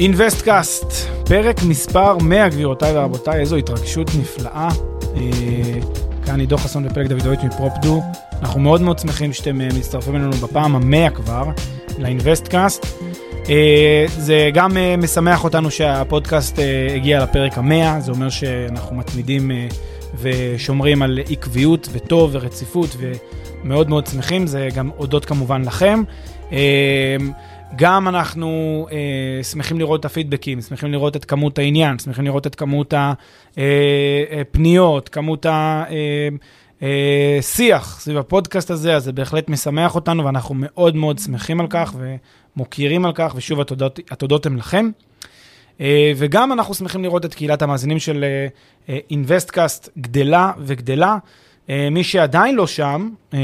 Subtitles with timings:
[0.00, 0.92] אינוויסטקאסט,
[1.28, 4.68] פרק מספר 100 גבירותיי ורבותיי, איזו התרגשות נפלאה.
[5.16, 5.20] אה,
[6.26, 8.02] כאן עידו חסון ופלג דוידוביץ' מפרופדו.
[8.42, 11.44] אנחנו מאוד מאוד שמחים שאתם אה, מצטרפים אלינו בפעם המאה כבר
[11.98, 12.86] לאינוויסטקאסט.
[13.48, 16.58] אה, זה גם משמח אותנו שהפודקאסט
[16.94, 19.50] הגיע לפרק המאה, זה אומר שאנחנו מתמידים
[20.20, 26.02] ושומרים על עקביות וטוב ורציפות ומאוד מאוד שמחים, זה גם הודות כמובן לכם.
[27.76, 32.54] גם אנחנו אה, שמחים לראות את הפידבקים, שמחים לראות את כמות העניין, שמחים לראות את
[32.54, 32.94] כמות
[34.40, 35.46] הפניות, אה, אה, כמות
[36.80, 41.66] השיח אה, סביב הפודקאסט הזה, אז זה בהחלט משמח אותנו, ואנחנו מאוד מאוד שמחים על
[41.70, 41.94] כך
[42.56, 44.90] ומוקירים על כך, ושוב, התודות, התודות הן לכם.
[45.80, 48.24] אה, וגם אנחנו שמחים לראות את קהילת המאזינים של
[49.10, 51.18] אינוויסטקאסט גדלה וגדלה.
[51.70, 53.38] אה, מי שעדיין לא שם, אה,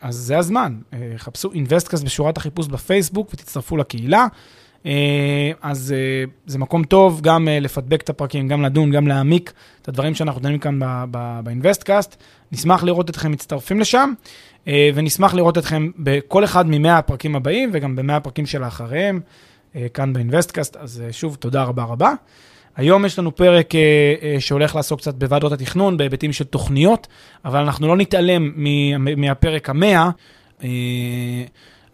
[0.00, 0.74] אז זה הזמן.
[0.92, 4.26] אה, חפשו אינוויסטקאסט בשורת החיפוש בפייסבוק ותצטרפו לקהילה.
[5.62, 5.94] אז
[6.46, 10.58] זה מקום טוב גם לפדבק את הפרקים, גם לדון, גם להעמיק את הדברים שאנחנו דנים
[10.58, 10.78] כאן
[11.44, 12.16] באינוויסטקאסט.
[12.52, 14.12] נשמח לראות אתכם מצטרפים לשם,
[14.66, 19.20] ונשמח לראות אתכם בכל אחד מ-100 הפרקים הבאים, וגם ב-100 הפרקים שלאחריהם,
[19.94, 20.76] כאן באינוויסטקאסט.
[20.76, 22.12] אז שוב, תודה רבה רבה.
[22.76, 23.80] היום יש לנו פרק אה,
[24.22, 27.06] אה, שהולך לעסוק קצת בוועדות התכנון, בהיבטים של תוכניות,
[27.44, 28.52] אבל אנחנו לא נתעלם
[29.16, 30.10] מהפרק המאה.
[30.64, 30.68] אה,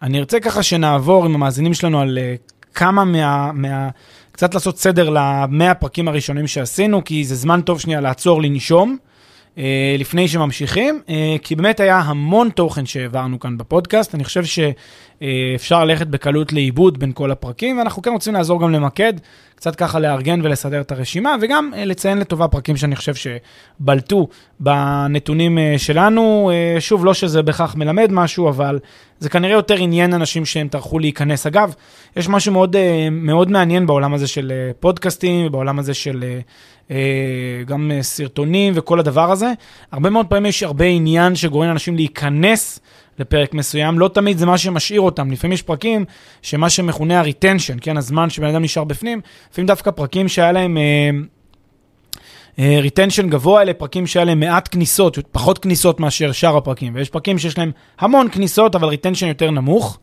[0.01, 2.35] אני ארצה ככה שנעבור עם המאזינים שלנו על אה,
[2.73, 3.89] כמה מה, מה...
[4.31, 8.97] קצת לעשות סדר למאה הפרקים הראשונים שעשינו, כי זה זמן טוב שנייה לעצור לנשום.
[9.57, 14.15] אה, לפני שממשיכים, אה, כי באמת היה המון תוכן שהעברנו כאן בפודקאסט.
[14.15, 19.13] אני חושב שאפשר ללכת בקלות לאיבוד בין כל הפרקים, ואנחנו כן רוצים לעזור גם למקד,
[19.55, 24.27] קצת ככה לארגן ולסדר את הרשימה, וגם אה, לציין לטובה פרקים שאני חושב שבלטו
[24.59, 26.51] בנתונים שלנו.
[26.79, 28.79] שוב, לא שזה בהכרח מלמד משהו, אבל
[29.21, 31.47] זה כנראה יותר עניין אנשים שהם טרחו להיכנס.
[31.47, 31.73] אגב,
[32.15, 32.75] יש משהו מאוד,
[33.11, 36.23] מאוד מעניין בעולם הזה של פודקאסטים, בעולם הזה של
[36.91, 36.97] אה,
[37.65, 39.51] גם אה, סרטונים וכל הדבר הזה.
[39.91, 42.79] הרבה מאוד פעמים יש הרבה עניין שגורם לאנשים להיכנס
[43.19, 45.31] לפרק מסוים, לא תמיד זה מה שמשאיר אותם.
[45.31, 46.05] לפעמים יש פרקים
[46.41, 49.21] שמה שמכונה ה-retension, כן, הזמן שבן אדם נשאר בפנים,
[49.51, 50.77] לפעמים דווקא פרקים שהיה להם...
[52.59, 57.09] retention uh, גבוה, אלה פרקים שהיה להם מעט כניסות, פחות כניסות מאשר שאר הפרקים, ויש
[57.09, 59.99] פרקים שיש להם המון כניסות, אבל retention יותר נמוך.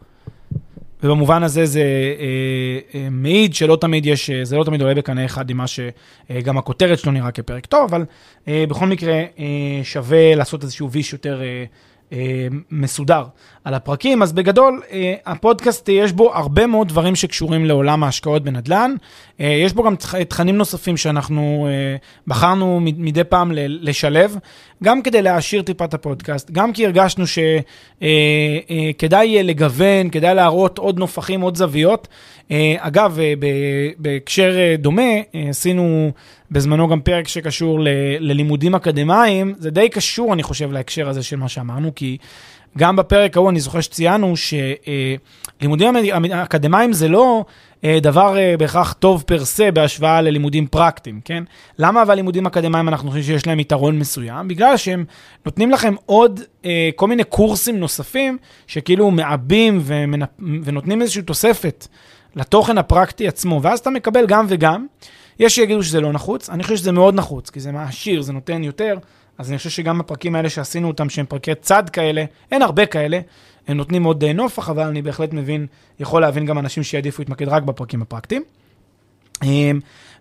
[1.03, 5.25] ובמובן הזה זה אה, אה, מעיד שלא תמיד יש, אה, זה לא תמיד עולה בקנה
[5.25, 8.05] אחד עם מה שגם אה, הכותרת שלו נראה כפרק טוב, אבל
[8.49, 11.65] אה, בכל מקרה אה, שווה לעשות איזשהו ויש יותר אה,
[12.13, 13.25] אה, מסודר
[13.69, 14.23] על הפרקים.
[14.23, 18.95] אז בגדול, אה, הפודקאסט, יש בו הרבה מאוד דברים שקשורים לעולם ההשקעות בנדל"ן.
[19.41, 19.95] אה, יש בו גם
[20.29, 21.69] תכנים נוספים שאנחנו
[22.27, 24.37] בחרנו מדי פעם לשלב,
[24.85, 27.25] גם כדי להעשיר טיפה את הפודקאסט, גם כי הרגשנו
[28.01, 32.09] שכדאי לגוון, כדאי להראות עוד נופחים, עוד זוויות.
[32.79, 33.19] אגב,
[33.99, 35.13] בהקשר דומה,
[35.49, 36.11] עשינו
[36.51, 37.79] בזמנו גם פרק שקשור
[38.21, 42.19] ללימודים אקדמיים, זה די קשור, אני חושב, להקשר הזה של מה שאמרנו, כי
[42.79, 45.97] גם בפרק ההוא אני זוכר שציינו שלימודים
[46.33, 47.45] אקדמיים זה לא
[47.85, 51.45] אה, דבר אה, בהכרח טוב פר סה בהשוואה ללימודים פרקטיים, כן?
[51.79, 54.49] למה אבל לימודים אקדמיים אנחנו חושבים שיש להם יתרון מסוים?
[54.49, 55.05] בגלל שהם
[55.47, 59.83] נותנים לכם עוד אה, כל מיני קורסים נוספים שכאילו מעבים.
[60.65, 61.87] ונותנים איזושהי תוספת
[62.37, 64.87] לתוכן הפרקטי עצמו, ואז אתה מקבל גם וגם.
[65.39, 68.65] יש שיגידו שזה לא נחוץ, אני חושב שזה מאוד נחוץ, כי זה מעשיר, זה נותן
[68.65, 68.99] יותר,
[69.39, 73.21] אז אני חושב שגם הפרקים האלה שעשינו אותם, שהם פרקי צד כאלה, אין הרבה כאלה,
[73.69, 75.67] הם נותנים עוד אה, נופח, אבל אני בהחלט מבין,
[76.01, 78.43] יכול להבין גם אנשים שיעדיפו להתמקד רק בפרקים הפרקטיים.
[79.43, 79.81] אמ,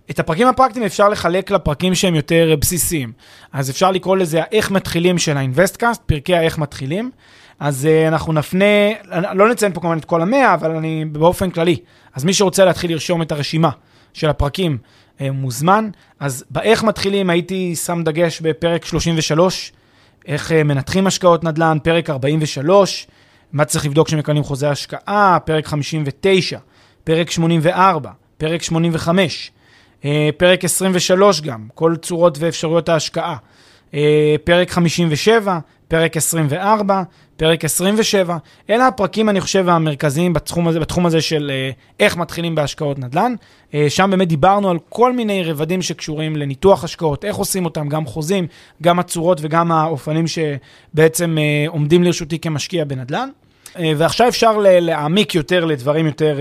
[0.09, 3.11] את הפרקים הפרקטיים אפשר לחלק לפרקים שהם יותר בסיסיים.
[3.53, 7.11] אז אפשר לקרוא לזה האיך מתחילים של האינבסטקאסט, פרקי האיך מתחילים.
[7.59, 8.65] אז uh, אנחנו נפנה,
[9.33, 11.77] לא נציין פה כמובן את כל המאה, אבל אני באופן כללי.
[12.15, 13.69] אז מי שרוצה להתחיל לרשום את הרשימה
[14.13, 14.77] של הפרקים אה,
[15.21, 15.89] מוזמן.
[16.19, 19.71] אז באיך מתחילים הייתי שם דגש בפרק 33,
[20.27, 23.07] איך אה, מנתחים השקעות נדל"ן, פרק 43,
[23.53, 26.59] מה צריך לבדוק כשמקבלים חוזה השקעה, פרק 59,
[27.03, 29.51] פרק 84, פרק 85,
[30.05, 33.37] אה, פרק 23 גם, כל צורות ואפשרויות ההשקעה,
[33.93, 37.03] אה, פרק 57, פרק 24,
[37.37, 38.37] פרק 27.
[38.69, 43.35] אלה הפרקים, אני חושב, המרכזיים בתחום הזה, בתחום הזה של אה, איך מתחילים בהשקעות נדל"ן.
[43.73, 48.05] אה, שם באמת דיברנו על כל מיני רבדים שקשורים לניתוח השקעות, איך עושים אותם, גם
[48.05, 48.47] חוזים,
[48.81, 53.29] גם הצורות וגם האופנים שבעצם אה, עומדים לרשותי כמשקיע בנדל"ן.
[53.97, 56.39] ועכשיו אפשר להעמיק יותר לדברים יותר,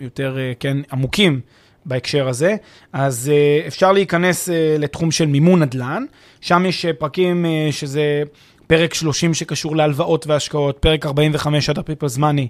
[0.00, 1.40] יותר כן, עמוקים.
[1.86, 2.56] בהקשר הזה,
[2.92, 6.04] אז uh, אפשר להיכנס uh, לתחום של מימון נדל"ן,
[6.40, 8.22] שם יש uh, פרקים שזה
[8.66, 12.46] פרק 30 שקשור להלוואות והשקעות, פרק 45 Other People's Money,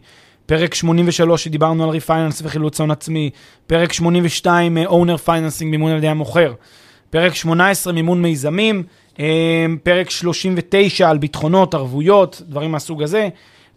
[0.46, 3.30] פרק 83 שדיברנו על refinance וחילוץ הון עצמי,
[3.66, 6.54] פרק 82 uh, Owner Financing מימון על ידי המוכר,
[7.10, 8.82] פרק 18 מימון מיזמים,
[9.82, 13.28] פרק 39 על ביטחונות, ערבויות, דברים מהסוג הזה,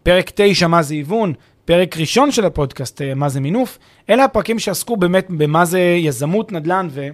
[0.03, 1.33] פרק 9 מה זה היוון,
[1.67, 3.79] פרק ראשון של הפודקאסט, מה זה מינוף,
[4.09, 7.07] אלה הפרקים שעסקו באמת במה זה יזמות נדל"ן ו...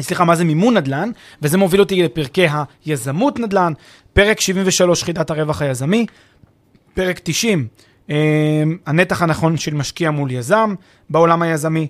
[0.00, 1.10] סליחה, מה זה מימון נדל"ן,
[1.42, 2.46] וזה מוביל אותי לפרקי
[2.86, 3.72] היזמות נדל"ן,
[4.12, 6.06] פרק 73, חידת הרווח היזמי,
[6.94, 7.66] פרק 90,
[8.10, 8.16] אה,
[8.86, 10.74] הנתח הנכון של משקיע מול יזם
[11.10, 11.86] בעולם היזמי,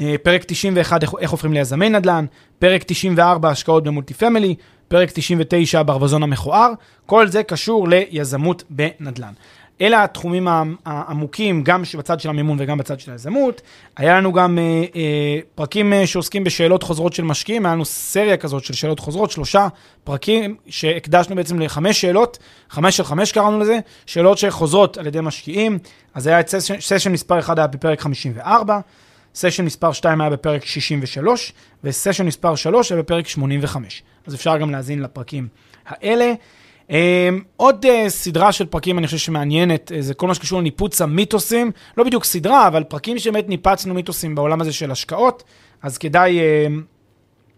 [0.00, 2.24] אה, פרק 91, איך, איך הופכים ליזמי נדל"ן,
[2.58, 4.54] פרק 94, השקעות ב multi family,
[4.88, 6.72] פרק 99, ברווזון המכוער,
[7.06, 9.32] כל זה קשור ליזמות בנדל"ן.
[9.80, 10.48] אלה התחומים
[10.86, 13.62] העמוקים, גם בצד של המימון וגם בצד של היזמות.
[13.96, 18.36] היה לנו גם אה, אה, פרקים אה, שעוסקים בשאלות חוזרות של משקיעים, היה לנו סריה
[18.36, 19.68] כזאת של שאלות חוזרות, שלושה
[20.04, 22.38] פרקים שהקדשנו בעצם לחמש שאלות,
[22.70, 25.78] חמש של חמש קראנו לזה, שאלות שחוזרות על ידי משקיעים.
[26.14, 28.80] אז היה את סשן, סשן מספר 1 היה בפרק 54,
[29.34, 31.52] סשן מספר 2 היה בפרק 63,
[31.84, 34.02] וסשן מספר 3 היה בפרק 85.
[34.26, 35.48] אז אפשר גם להאזין לפרקים
[35.86, 36.32] האלה.
[36.88, 36.92] Um,
[37.56, 41.70] עוד uh, סדרה של פרקים, אני חושב שמעניינת, uh, זה כל מה שקשור לניפוץ המיתוסים.
[41.96, 45.42] לא בדיוק סדרה, אבל פרקים שבאמת ניפצנו מיתוסים בעולם הזה של השקעות,
[45.82, 46.70] אז כדאי, uh,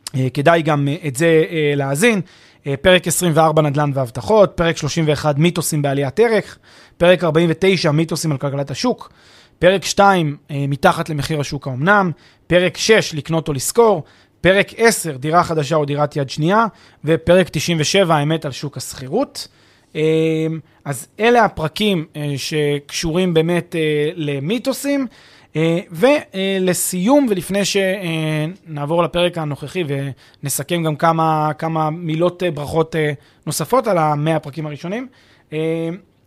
[0.07, 2.21] uh, כדאי גם uh, את זה uh, להאזין.
[2.21, 6.59] Uh, פרק 24, נדל"ן והבטחות, פרק 31, מיתוסים בעליית ערך,
[6.97, 9.13] פרק 49, מיתוסים על כלכלת השוק,
[9.59, 12.11] פרק 2, uh, מתחת למחיר השוק האומנם,
[12.47, 14.03] פרק 6, לקנות או לשכור,
[14.45, 16.67] פרק 10, דירה חדשה או דירת יד שנייה,
[17.05, 19.49] ופרק 97, האמת על שוק השכירות.
[19.95, 20.01] אמ,
[20.85, 25.07] אז אלה הפרקים אה, שקשורים באמת אה, למיתוסים.
[25.57, 29.85] אה, ולסיום, ולפני שנעבור לפרק הנוכחי
[30.43, 32.97] ונסכם גם כמה, כמה מילות ברכות
[33.47, 35.09] נוספות על המאה הפרקים הראשונים,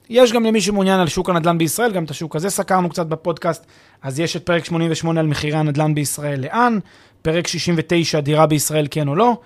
[0.10, 3.66] יש גם למי שמעוניין על שוק הנדל"ן בישראל, גם את השוק הזה סקרנו קצת בפודקאסט,
[4.02, 6.80] אז יש את פרק 88 על מחירי הנדל"ן בישראל לאן,
[7.28, 9.38] פרק 69, דירה בישראל כן או לא,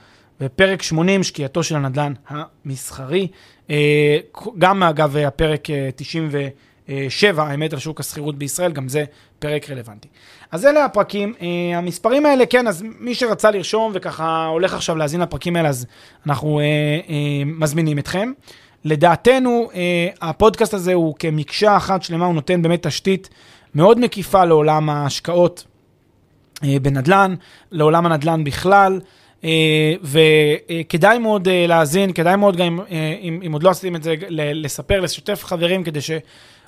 [0.42, 3.28] ופרק 80, שקיעתו של הנדל"ן המסחרי.
[3.70, 4.18] אה,
[4.58, 9.04] גם אגב הפרק 97, אה, האמת על שוק השכירות בישראל, גם זה
[9.40, 10.08] פרק רלוונטי.
[10.52, 15.22] אז אלה הפרקים, אה, המספרים האלה, כן, אז מי שרצה לרשום וככה הולך עכשיו להאזין
[15.22, 15.86] לפרקים האלה, אז
[16.26, 16.62] אנחנו
[17.46, 18.32] מזמינים אתכם.
[18.86, 19.70] לדעתנו,
[20.22, 23.30] הפודקאסט הזה הוא כמקשה אחת שלמה, הוא נותן באמת תשתית
[23.76, 25.71] מאוד מקיפה לעולם ההשקעות אה,
[26.82, 27.36] בנדל"ן,
[27.72, 29.00] לעולם הנדל"ן בכלל.
[29.42, 29.44] Uh,
[30.04, 32.92] וכדאי מאוד uh, להאזין, כדאי מאוד גם, uh,
[33.22, 36.00] אם, אם עוד לא עשיתם את זה, לספר, לשתף חברים, כדי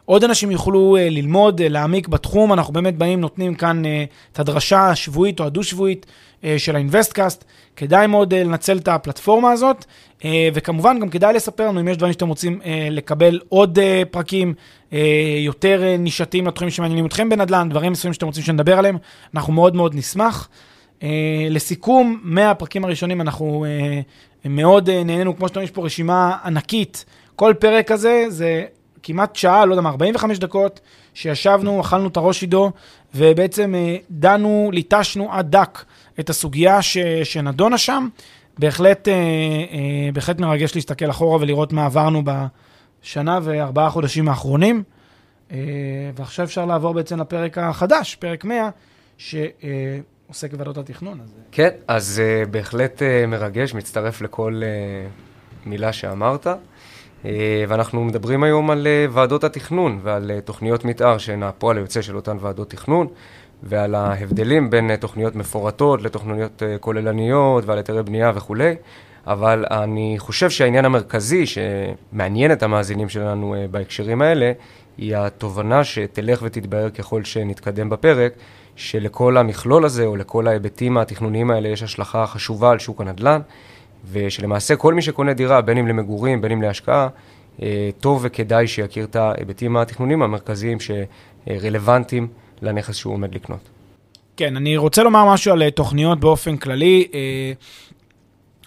[0.06, 2.54] שעוד אנשים יוכלו uh, ללמוד, uh, להעמיק בתחום.
[2.54, 3.88] אנחנו באמת באים, נותנים כאן uh,
[4.32, 6.06] את הדרשה השבועית או הדו-שבועית
[6.58, 7.44] של האינבסטקאסט.
[7.75, 9.86] כדאי מאוד לנצל את הפלטפורמה הזאת,
[10.54, 12.60] וכמובן גם כדאי לספר לנו אם יש דברים שאתם רוצים
[12.92, 13.80] לקבל עוד
[14.12, 14.54] פרקים
[15.39, 18.98] יותר נישתיים לתחומים שמעניינים אתכם בנדל"ן, דברים מסוימים שאתם רוצים שנדבר עליהם,
[19.34, 20.50] אנחנו מאוד מאוד נשמח.
[21.50, 23.66] לסיכום, מהפרקים הראשונים אנחנו
[24.46, 27.06] מאוד נהנינו, כמו שאתם רואים, יש פה רשימה ענקית.
[27.36, 28.63] כל פרק הזה זה
[29.03, 30.79] כמעט שעה, לא יודע מה, 45 דקות,
[31.13, 32.72] שישבנו, אכלנו את הראש עידו,
[33.15, 35.83] ובעצם uh, דנו, ליטשנו עד דק
[36.19, 38.07] את הסוגיה ש, שנדונה שם.
[38.57, 44.83] בהחלט, אה, אה, בהחלט מרגש להסתכל אחורה ולראות מה עברנו בשנה וארבעה חודשים האחרונים.
[45.51, 45.57] אה,
[46.15, 48.69] ועכשיו אפשר לעבור בעצם לפרק החדש, פרק 100,
[49.17, 51.19] שעוסק בוועדות התכנון.
[51.22, 51.33] אז...
[51.51, 54.62] כן, אז בהחלט מרגש, מצטרף לכל
[55.65, 56.48] מילה שאמרת.
[57.24, 57.25] Uh,
[57.68, 62.15] ואנחנו מדברים היום על uh, ועדות התכנון ועל uh, תוכניות מתאר שהן הפועל היוצא של
[62.15, 63.08] אותן ועדות תכנון.
[63.63, 68.75] ועל ההבדלים בין אה, תוכניות מפורטות לתוכניות אה, כוללניות ועל היתרי בנייה וכולי,
[69.27, 74.51] אבל אני חושב שהעניין המרכזי שמעניין את המאזינים שלנו אה, בהקשרים האלה,
[74.98, 78.34] היא התובנה שתלך ותתבהר ככל שנתקדם בפרק,
[78.75, 83.42] שלכל המכלול הזה או לכל ההיבטים התכנוניים האלה יש השלכה חשובה על שוק הנדל"ן,
[84.12, 87.07] ושלמעשה כל מי שקונה דירה, בין אם למגורים, בין אם להשקעה,
[88.00, 92.27] טוב וכדאי שיכיר את ההיבטים התכנוניים המרכזיים שרלוונטיים
[92.62, 93.69] לנכס שהוא עומד לקנות.
[94.38, 97.07] כן, אני רוצה לומר משהו על תוכניות באופן כללי,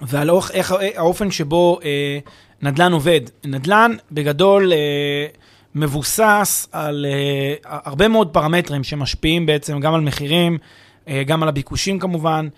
[0.03, 1.79] ועל איך האופן שבו
[2.63, 3.21] נדל"ן עובד.
[3.45, 4.73] נדל"ן בגדול
[5.75, 7.07] מבוסס על
[7.65, 10.59] הרבה מאוד פרמטרים שמשפיעים בעצם גם על מחירים,
[11.27, 12.49] גם על הביקושים כמובן,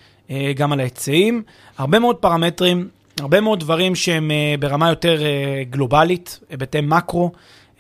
[0.54, 1.42] גם על ההיצעים.
[1.78, 2.88] הרבה מאוד פרמטרים
[3.20, 7.32] הרבה מאוד דברים שהם uh, ברמה יותר uh, גלובלית, היבטי מקרו,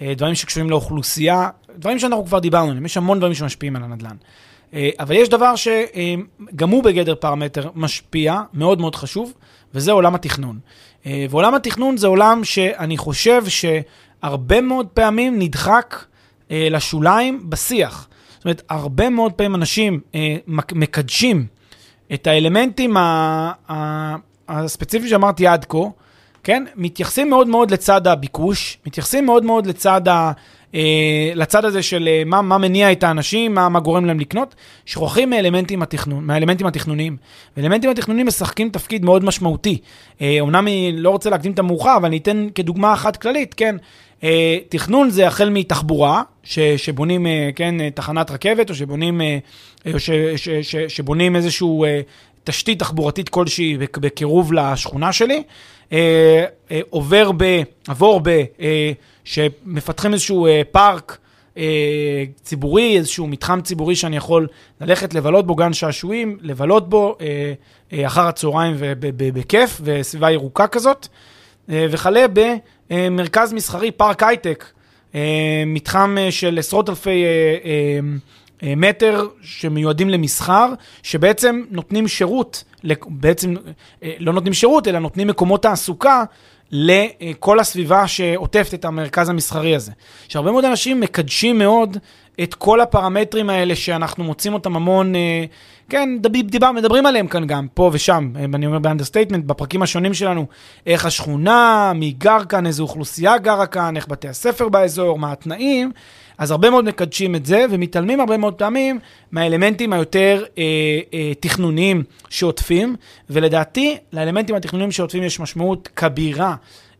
[0.02, 4.16] דברים שקשורים לאוכלוסייה, דברים שאנחנו כבר דיברנו עליהם, יש המון דברים שמשפיעים על הנדל"ן.
[4.98, 9.32] אבל יש דבר שגם הוא בגדר פרמטר משפיע, מאוד מאוד חשוב,
[9.74, 10.58] וזה עולם התכנון.
[11.06, 16.04] ועולם התכנון זה עולם שאני חושב שהרבה מאוד פעמים נדחק
[16.50, 18.08] לשוליים בשיח.
[18.36, 20.00] זאת אומרת, הרבה מאוד פעמים אנשים
[20.72, 21.46] מקדשים
[22.14, 23.52] את האלמנטים ה...
[24.48, 25.78] הספציפי שאמרתי עד כה,
[26.44, 30.32] כן, מתייחסים מאוד מאוד לצד הביקוש, מתייחסים מאוד מאוד לצד, ה,
[30.74, 34.54] אה, לצד הזה של אה, מה, מה מניע את האנשים, מה, מה גורם להם לקנות,
[34.86, 37.16] שוכחים מאלמנטים, התכנון, מאלמנטים התכנוניים.
[37.56, 39.78] ואלמנטים התכנוניים משחקים תפקיד מאוד משמעותי.
[40.20, 43.76] אה, אומנם אני לא רוצה להקדים את המאוחר, אבל אני אתן כדוגמה אחת כללית, כן,
[44.68, 49.38] תכנון זה החל מתחבורה, ש, שבונים, אה, כן, אה, תחנת רכבת, או שבונים, אה,
[49.94, 51.84] או ש, ש, ש, שבונים איזשהו...
[51.84, 52.00] אה,
[52.48, 55.42] תשתית תחבורתית כלשהי בקירוב לשכונה שלי,
[55.92, 57.62] אה, אה, עובר ב...
[57.88, 58.28] עבור ב...
[58.60, 58.92] אה,
[59.24, 61.18] שמפתחים איזשהו אה, פארק
[61.58, 64.46] אה, ציבורי, איזשהו מתחם ציבורי שאני יכול
[64.80, 67.52] ללכת לבלות בו גן שעשועים, לבלות בו אה,
[67.92, 71.08] אה, אחר הצהריים ובכיף, וסביבה ירוקה כזאת,
[71.70, 72.28] אה, וכלה
[72.90, 74.64] במרכז מסחרי, פארק הייטק,
[75.14, 77.24] אה, מתחם אה, של עשרות אלפי...
[77.24, 78.00] אה, אה,
[78.62, 82.64] אה, מטר שמיועדים למסחר, שבעצם נותנים שירות,
[83.08, 83.54] בעצם
[84.02, 86.24] אה, לא נותנים שירות, אלא נותנים מקומות תעסוקה
[86.70, 89.92] לכל הסביבה שעוטפת את המרכז המסחרי הזה.
[90.28, 91.96] שהרבה מאוד אנשים מקדשים מאוד
[92.42, 95.44] את כל הפרמטרים האלה שאנחנו מוצאים אותם המון, אה,
[95.88, 100.46] כן, דיבר, מדברים עליהם כאן גם, פה ושם, אני אומר באנדרסטייטמנט, בפרקים השונים שלנו,
[100.86, 105.90] איך השכונה, מי גר כאן, איזו אוכלוסייה גרה כאן, איך בתי הספר באזור, מה התנאים.
[106.38, 108.98] אז הרבה מאוד מקדשים את זה, ומתעלמים הרבה מאוד פעמים
[109.32, 110.62] מהאלמנטים היותר אה,
[111.14, 112.96] אה, תכנוניים שעוטפים,
[113.30, 116.54] ולדעתי, לאלמנטים התכנוניים שעוטפים יש משמעות כבירה.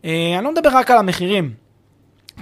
[0.04, 1.50] אה, אני לא מדבר רק על המחירים,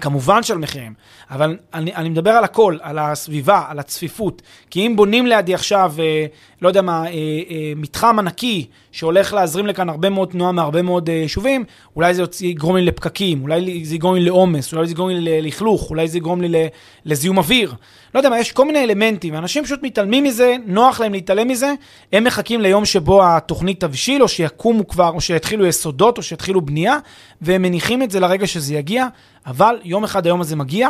[0.00, 0.94] כמובן של מחירים,
[1.30, 4.42] אבל אני, אני מדבר על הכל, על הסביבה, על הצפיפות.
[4.70, 6.26] כי אם בונים לידי עכשיו, אה,
[6.62, 7.10] לא יודע מה, אה,
[7.50, 11.64] אה, מתחם ענקי שהולך להזרים לכאן הרבה מאוד תנועה מהרבה מאוד אה, יישובים,
[11.96, 15.90] אולי זה יגרום לי לפקקים, אולי זה יגרום לי לעומס, אולי זה יגרום לי ללכלוך,
[15.90, 16.68] אולי זה יגרום לי
[17.04, 17.74] לזיהום אוויר.
[18.14, 21.72] לא יודע מה, יש כל מיני אלמנטים, ואנשים פשוט מתעלמים מזה, נוח להם להתעלם מזה,
[22.12, 26.98] הם מחכים ליום שבו התוכנית תבשיל, או שיקומו כבר, או שיתחילו יסודות, או שיתחילו בנייה,
[27.42, 29.06] והם מניחים את זה לרגע שזה יגיע,
[29.46, 30.88] אבל יום אחד היום הזה מגיע.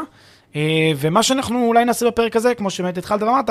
[0.57, 3.51] אה, ומה שאנחנו אולי נעשה בפרק הזה, כמו שבאמת התחלת ואמרת,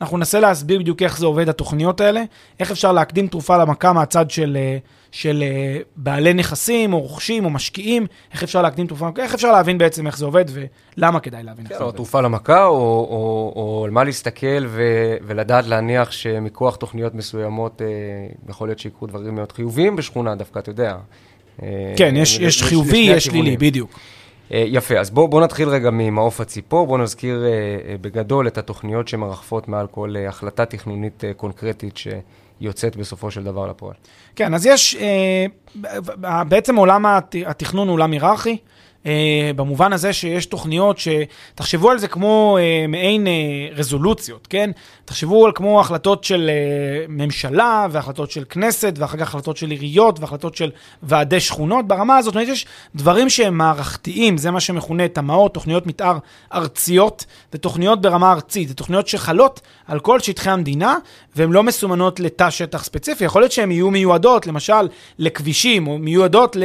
[0.00, 2.22] אנחנו ננסה להסביר בדיוק איך זה עובד, התוכניות האלה,
[2.60, 4.78] איך אפשר להקדים תרופה למכה מהצד של, אה,
[5.16, 9.52] של אה, בעלי נכסים, או רוכשים, או משקיעים, איך אפשר להקדים תרופה למכה, איך אפשר
[9.52, 11.92] להבין בעצם איך זה עובד, ולמה כדאי להבין איך כן, זה עובד.
[11.92, 14.82] או תרופה למכה, או, או, או על מה להסתכל ו,
[15.22, 17.82] ולדעת להניח שמכוח תוכניות מסוימות,
[18.48, 20.96] יכול להיות שיקרו דברים מאוד חיוביים בשכונה, דווקא, אתה יודע.
[21.96, 23.98] כן, יש, יש חיובי, יש שלילי, בדיוק.
[24.52, 28.58] אה, יפה, אז בואו בוא נתחיל רגע ממעוף הציפור, בואו נזכיר אה, אה, בגדול את
[28.58, 31.96] התוכניות שמרחפות מעל כל החלטה תכנונית קונקרטית
[32.60, 33.94] שיוצאת בסופו של דבר לפועל.
[34.36, 34.96] כן, אז יש,
[36.48, 37.06] בעצם עולם
[37.46, 38.56] התכנון הוא עולם היררכי.
[39.06, 43.32] אה, במובן הזה שיש תוכניות שתחשבו על זה כמו אה, מעין אה,
[43.72, 44.70] רזולוציות, כן?
[45.04, 50.20] תחשבו על כמו החלטות של אה, ממשלה והחלטות של כנסת ואחר כך החלטות של עיריות
[50.20, 50.70] והחלטות של
[51.02, 52.26] ועדי שכונות ברמה הזאת.
[52.26, 56.18] זאת אומרת, יש דברים שהם מערכתיים, זה מה שמכונה תמ"אות, תוכניות מתאר
[56.54, 60.96] ארציות, זה תוכניות ברמה ארצית, זה תוכניות שחלות על כל שטחי המדינה
[61.36, 63.24] והן לא מסומנות לתא שטח ספציפי.
[63.24, 64.88] יכול להיות שהן יהיו מיועדות, למשל,
[65.18, 66.56] לכבישים או מיועדות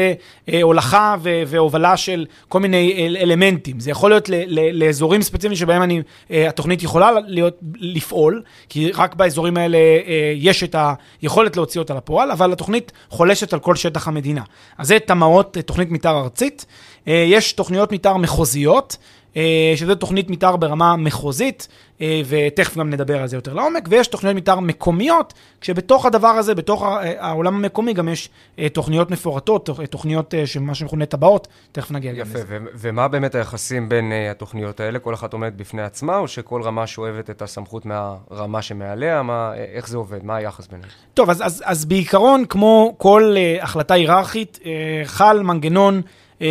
[0.48, 1.16] להולכה
[1.48, 3.80] והובלה של כל מיני אל, אלמנטים.
[3.80, 8.92] זה יכול להיות ל, ל, לאזורים ספציפיים שבהם אני, uh, התוכנית יכולה להיות, לפעול, כי
[8.92, 10.76] רק באזורים האלה uh, יש את
[11.22, 14.42] היכולת להוציא אותה לפועל, אבל התוכנית חולשת על כל שטח המדינה.
[14.78, 16.66] אז זה תמ"אות, תוכנית מתאר ארצית.
[17.08, 18.98] יש תוכניות מתאר מחוזיות.
[19.38, 21.68] אה, שזו תוכנית מתאר ברמה מחוזית,
[22.02, 26.56] אה, ותכף גם נדבר על זה יותר לעומק, ויש תוכניות מתאר מקומיות, כשבתוך הדבר הזה,
[26.56, 26.84] בתוך
[27.18, 32.40] העולם המקומי, גם יש אה, תוכניות מפורטות, תוכניות שמה שמכונה טבעות, תכף נגיע גם לזה.
[32.40, 35.00] יפה, ומה באמת היחסים בין התוכניות האלה?
[35.00, 39.22] כל אחת עומדת בפני עצמה, או שכל רמה שואבת את הסמכות מהרמה שמעליה?
[39.24, 40.24] מה, איך זה עובד?
[40.24, 40.90] מה היחס ביניהם?
[41.14, 44.60] טוב, אז, אז, אז בעיקרון, כמו כל החלטה היררכית,
[45.06, 46.02] חל מנגנון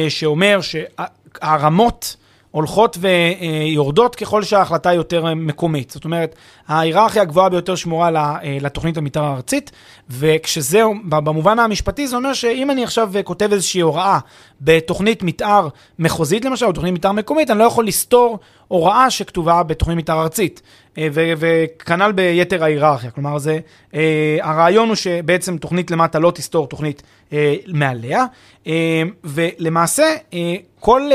[0.09, 2.17] שאומר שהרמות...
[2.51, 5.91] הולכות ויורדות ככל שההחלטה יותר מקומית.
[5.91, 6.35] זאת אומרת,
[6.71, 9.71] ההיררכיה הגבוהה ביותר שמורה לתוכנית המתאר הארצית,
[10.11, 14.19] וכשזה, במובן המשפטי, זה אומר שאם אני עכשיו כותב איזושהי הוראה
[14.61, 19.99] בתוכנית מתאר מחוזית למשל, או תוכנית מתאר מקומית, אני לא יכול לסתור הוראה שכתובה בתוכנית
[19.99, 20.63] מתאר ארצית.
[21.13, 23.11] וכנ"ל ביתר ההיררכיה.
[23.11, 23.59] כלומר, זה,
[24.43, 27.03] הרעיון הוא שבעצם תוכנית למטה לא תסתור תוכנית
[27.67, 28.25] מעליה,
[29.25, 30.05] ולמעשה,
[30.81, 31.11] כל,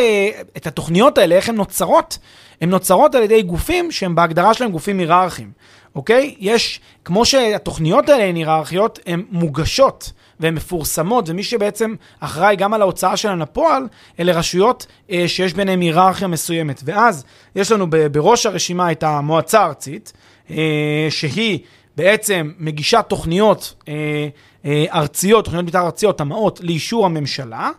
[0.58, 2.18] את התוכניות האלה, איך הן נוצרות?
[2.62, 5.52] הן נוצרות על ידי גופים שהם בהגדרה שלהם גופים היררכיים,
[5.96, 6.36] אוקיי?
[6.40, 12.82] יש, כמו שהתוכניות האלה הן היררכיות, הן מוגשות והן מפורסמות, ומי שבעצם אחראי גם על
[12.82, 13.88] ההוצאה שלהן לפועל,
[14.20, 16.82] אלה רשויות אה, שיש ביניהן היררכיה מסוימת.
[16.86, 20.14] ואז יש לנו בראש הרשימה את המועצה הארצית,
[20.52, 21.60] אה, שהיא
[21.98, 24.28] בעצם מגישה תוכניות אה,
[24.66, 27.70] אה, ארציות, תוכניות מתאר ארציות, המעות, לאישור הממשלה.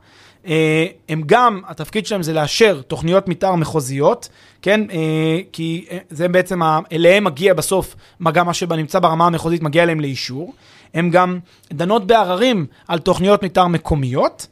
[0.46, 4.28] אה, הם גם, התפקיד שלהם זה לאשר תוכניות מתאר מחוזיות,
[4.62, 4.80] כן?
[4.90, 6.60] אה, כי אה, זה בעצם,
[6.92, 7.96] אליהם מגיע בסוף,
[8.32, 10.54] גם מה שנמצא ברמה המחוזית מגיע אליהם לאישור.
[10.94, 11.38] הם גם
[11.72, 14.46] דנות בעררים על תוכניות מתאר מקומיות.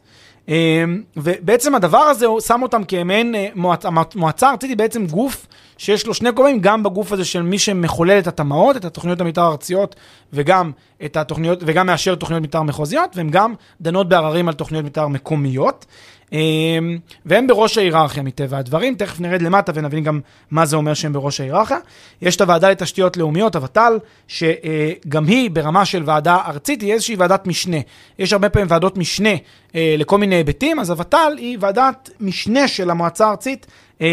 [1.16, 5.46] ובעצם הדבר הזה שם אותם כמעין מועצה, המועצה הארצית היא בעצם גוף
[5.78, 9.42] שיש לו שני קובעים, גם בגוף הזה של מי שמחולל את התמ"אות, את התוכניות המתאר
[9.42, 9.96] הארציות,
[10.32, 10.70] וגם
[11.60, 15.86] וגם מאשר תוכניות מתאר מחוזיות, והן גם דנות בעררים על תוכניות מתאר מקומיות.
[16.34, 21.12] אמ, והם בראש ההיררכיה מטבע הדברים, תכף נרד למטה ונבין גם מה זה אומר שהם
[21.12, 21.78] בראש ההיררכיה.
[22.22, 23.98] יש את הוועדה לתשתיות לאומיות, הוות"ל,
[24.28, 27.76] שגם היא ברמה של ועדה ארצית, היא איזושהי ועדת משנה.
[28.18, 29.34] יש הרבה פעמים ועדות משנה
[29.74, 33.66] אה, לכל מיני היבטים, אז הוות"ל היא ועדת משנה של המועצה הארצית
[34.00, 34.06] אה,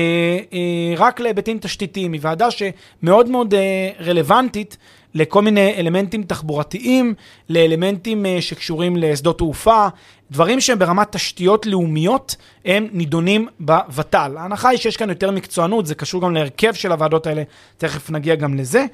[0.53, 2.13] אה, רק להיבטים תשתיתיים.
[2.13, 3.53] היא ועדה שמאוד מאוד
[3.99, 4.77] רלוונטית
[5.13, 7.13] לכל מיני אלמנטים תחבורתיים,
[7.49, 9.87] לאלמנטים שקשורים לשדות תעופה,
[10.31, 12.35] דברים שהם ברמת תשתיות לאומיות,
[12.65, 14.37] הם נידונים בוות"ל.
[14.37, 17.43] ההנחה היא שיש כאן יותר מקצוענות, זה קשור גם להרכב של הוועדות האלה,
[17.77, 18.85] תכף נגיע גם לזה.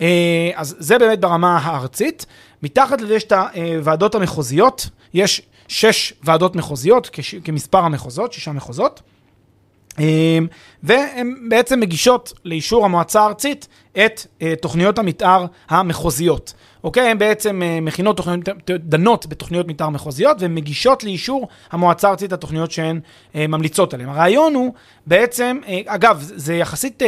[0.00, 2.26] אה, אז זה באמת ברמה הארצית.
[2.62, 7.10] מתחת לזה יש את הוועדות המחוזיות, יש שש ועדות מחוזיות,
[7.44, 9.02] כמספר המחוזות, שישה מחוזות.
[9.98, 10.46] אמ,
[10.82, 16.54] והן בעצם מגישות לאישור המועצה הארצית את אה, תוכניות המתאר המחוזיות.
[16.84, 17.10] אוקיי?
[17.10, 22.70] הן בעצם אה, מכינות תוכניות, דנות בתוכניות מתאר מחוזיות, והן מגישות לאישור המועצה הארצית התוכניות
[22.70, 23.00] שהן
[23.34, 24.08] אה, ממליצות עליהן.
[24.08, 24.72] הרעיון הוא
[25.06, 27.02] בעצם, אגב, זה יחסית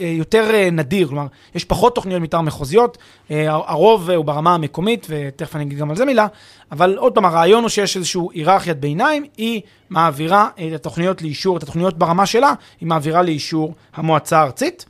[0.00, 2.98] יותר נדיר, כלומר, יש פחות תוכניות מתאר מחוזיות,
[3.30, 6.26] הרוב הוא ברמה המקומית, ותכף אני אגיד גם על זה מילה,
[6.72, 11.62] אבל עוד פעם, הרעיון הוא שיש איזושהי היררכיית ביניים, היא מעבירה את התוכניות לאישור, את
[11.62, 14.84] התוכניות ברמה שלה, היא מעבירה לאישור המועצה הארצית.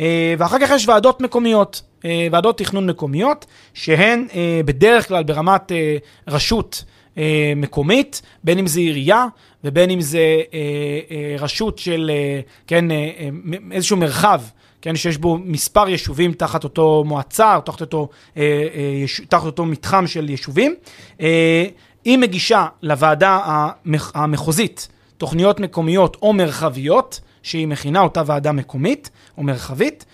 [0.00, 5.72] אה, ואחר כך יש ועדות מקומיות, אה, ועדות תכנון מקומיות, שהן אה, בדרך כלל ברמת
[6.28, 6.84] רשות
[7.56, 9.26] מקומית, בין אם זה עירייה
[9.64, 10.42] ובין אם זה
[11.38, 12.10] רשות של,
[12.66, 12.84] כן,
[13.72, 14.42] איזשהו מרחב.
[14.82, 18.08] כן, שיש בו מספר יישובים תחת אותו מועצה, או תחת אותו,
[19.28, 20.74] תחת אותו מתחם של יישובים.
[22.04, 23.38] היא מגישה לוועדה
[24.14, 24.88] המחוזית
[25.18, 30.04] תוכניות מקומיות או מרחביות, שהיא מכינה אותה ועדה מקומית או מרחבית,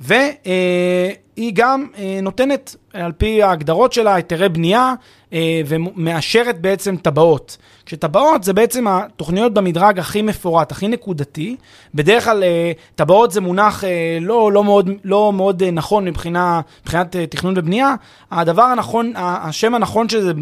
[0.00, 4.94] והיא גם אה, נותנת, על פי ההגדרות שלה, היתרי בנייה,
[5.32, 7.56] אה, ומאשרת בעצם טבעות.
[7.86, 11.56] כשטבעות זה בעצם התוכניות במדרג הכי מפורט, הכי נקודתי.
[11.94, 13.84] בדרך כלל אה, טבעות זה מונח
[14.20, 17.94] לא, לא, מאוד, לא מאוד נכון מבחינה, מבחינת תכנון ובנייה.
[18.30, 20.32] הדבר הנכון, השם הנכון של זה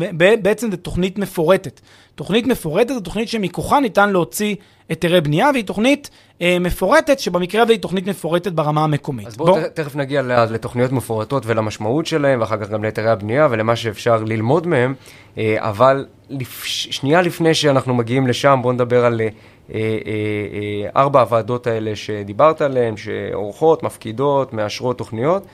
[0.42, 1.80] בעצם זה תוכנית מפורטת.
[2.14, 4.54] תוכנית מפורטת זו תוכנית שמכוחה ניתן להוציא
[4.88, 6.10] היתרי בנייה, והיא תוכנית
[6.42, 9.26] אה, מפורטת, שבמקרה הזה היא תוכנית מפורטת ברמה המקומית.
[9.26, 9.62] אז בואו בוא.
[9.74, 14.94] תכף נגיע לתוכניות מפורטות ולמשמעות שלהן, ואחר כך גם להיתרי הבנייה ולמה שאפשר ללמוד מהם,
[15.38, 16.06] אה, אבל.
[16.54, 19.20] שנייה לפני שאנחנו מגיעים לשם, בואו נדבר על...
[19.20, 19.28] אה,
[19.74, 25.46] אה, אה, ארבע הוועדות האלה שדיברת עליהן, שעורכות, מפקידות, מאשרות תוכניות.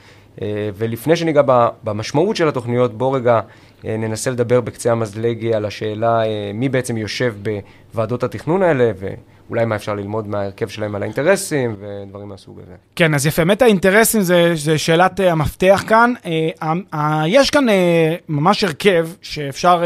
[0.75, 1.41] ולפני שניגע
[1.83, 3.39] במשמעות של התוכניות, בואו רגע
[3.83, 6.21] ננסה לדבר בקצה המזלג על השאלה
[6.53, 7.35] מי בעצם יושב
[7.93, 8.91] בוועדות התכנון האלה,
[9.51, 12.75] ואולי מה אפשר ללמוד מההרכב שלהם על האינטרסים ודברים מהסוג הזה.
[12.95, 16.13] כן, אז יפה, באמת האינטרסים זה, זה שאלת המפתח כאן.
[17.27, 17.65] יש כאן
[18.29, 19.83] ממש הרכב שאפשר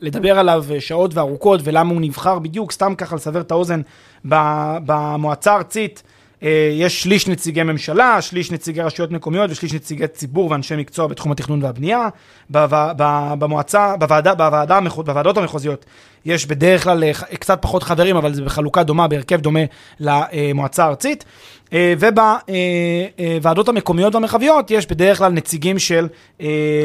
[0.00, 3.80] לדבר עליו שעות וארוכות, ולמה הוא נבחר בדיוק, סתם ככה לסבר את האוזן,
[4.24, 6.02] במועצה הארצית.
[6.42, 11.32] אה, יש שליש נציגי ממשלה, שליש נציגי רשויות מקומיות ושליש נציגי ציבור ואנשי מקצוע בתחום
[11.32, 12.08] התכנון והבנייה.
[13.38, 15.84] במועצה, בוועדה, בוועדה, בוועדות המחוזיות
[16.24, 19.60] יש בדרך כלל אה, קצת פחות חברים, אבל זה בחלוקה דומה, בהרכב דומה
[20.00, 21.24] למועצה הארצית.
[21.72, 26.08] אה, ובוועדות המקומיות והמרחביות יש בדרך כלל נציגים של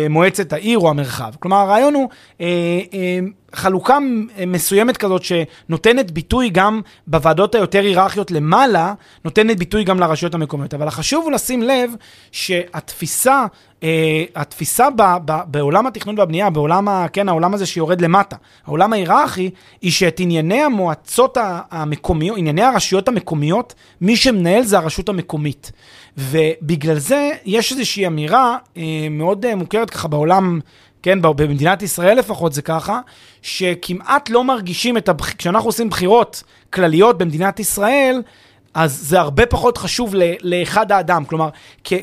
[0.09, 1.31] מועצת העיר או המרחב.
[1.39, 2.09] כלומר, הרעיון הוא
[3.53, 3.97] חלוקה
[4.47, 8.93] מסוימת כזאת שנותנת ביטוי גם בוועדות היותר היררכיות למעלה,
[9.25, 10.73] נותנת ביטוי גם לרשויות המקומיות.
[10.73, 11.91] אבל החשוב הוא לשים לב
[12.31, 13.45] שהתפיסה,
[14.35, 18.35] התפיסה ב, ב, בעולם התכנון והבנייה, בעולם, כן, העולם הזה שיורד למטה,
[18.65, 19.49] העולם ההיררכי,
[19.81, 21.37] היא שאת ענייני המועצות
[21.71, 25.71] המקומיות, ענייני הרשויות המקומיות, מי שמנהל זה הרשות המקומית.
[26.17, 30.59] ובגלל זה יש איזושהי אמירה אה, מאוד אה, מוכרת ככה בעולם,
[31.03, 32.99] כן, במדינת ישראל לפחות זה ככה,
[33.41, 38.21] שכמעט לא מרגישים את הבחירות, כשאנחנו עושים בחירות כלליות במדינת ישראל,
[38.73, 41.25] אז זה הרבה פחות חשוב לאחד האדם.
[41.25, 41.49] כלומר,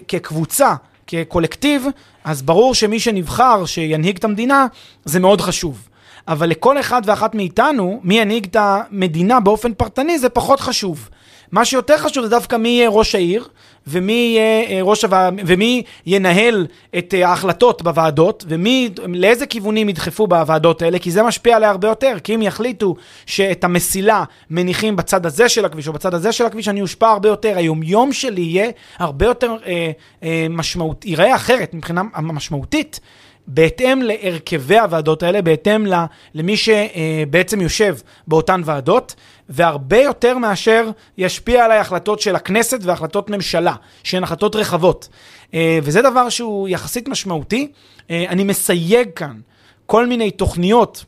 [0.09, 0.75] כקבוצה,
[1.07, 1.87] כקולקטיב,
[2.25, 4.67] אז ברור שמי שנבחר, שינהיג את המדינה,
[5.05, 5.89] זה מאוד חשוב.
[6.29, 11.09] אבל לכל אחד ואחת מאיתנו, מי ינהיג את המדינה באופן פרטני, זה פחות חשוב.
[11.53, 13.49] מה שיותר חשוב זה דווקא מי יהיה ראש העיר,
[13.87, 15.29] ומי יהיה אה, ראש הווע...
[15.47, 16.67] ומי ינהל
[16.99, 21.89] את אה, ההחלטות בוועדות, ומי, לאיזה כיוונים ידחפו בוועדות האלה, כי זה משפיע עליה הרבה
[21.89, 22.17] יותר.
[22.25, 22.95] כי אם יחליטו
[23.27, 27.29] שאת המסילה מניחים בצד הזה של הכביש או בצד הזה של הכביש, אני אושפע הרבה
[27.29, 27.57] יותר.
[27.57, 29.91] היומיום שלי יהיה הרבה יותר אה,
[30.23, 33.01] אה, משמעות, ייראה אחרת מבחינה משמעותית.
[33.47, 35.87] בהתאם להרכבי הוועדות האלה, בהתאם
[36.35, 39.15] למי שבעצם יושב באותן ועדות,
[39.51, 45.09] והרבה יותר מאשר ישפיע עליי החלטות של הכנסת והחלטות ממשלה, שהן החלטות רחבות.
[45.55, 47.73] אה, וזה דבר שהוא יחסית משמעותי.
[48.11, 49.41] אה, אני מסייג כאן
[49.87, 51.05] כל מיני תוכניות,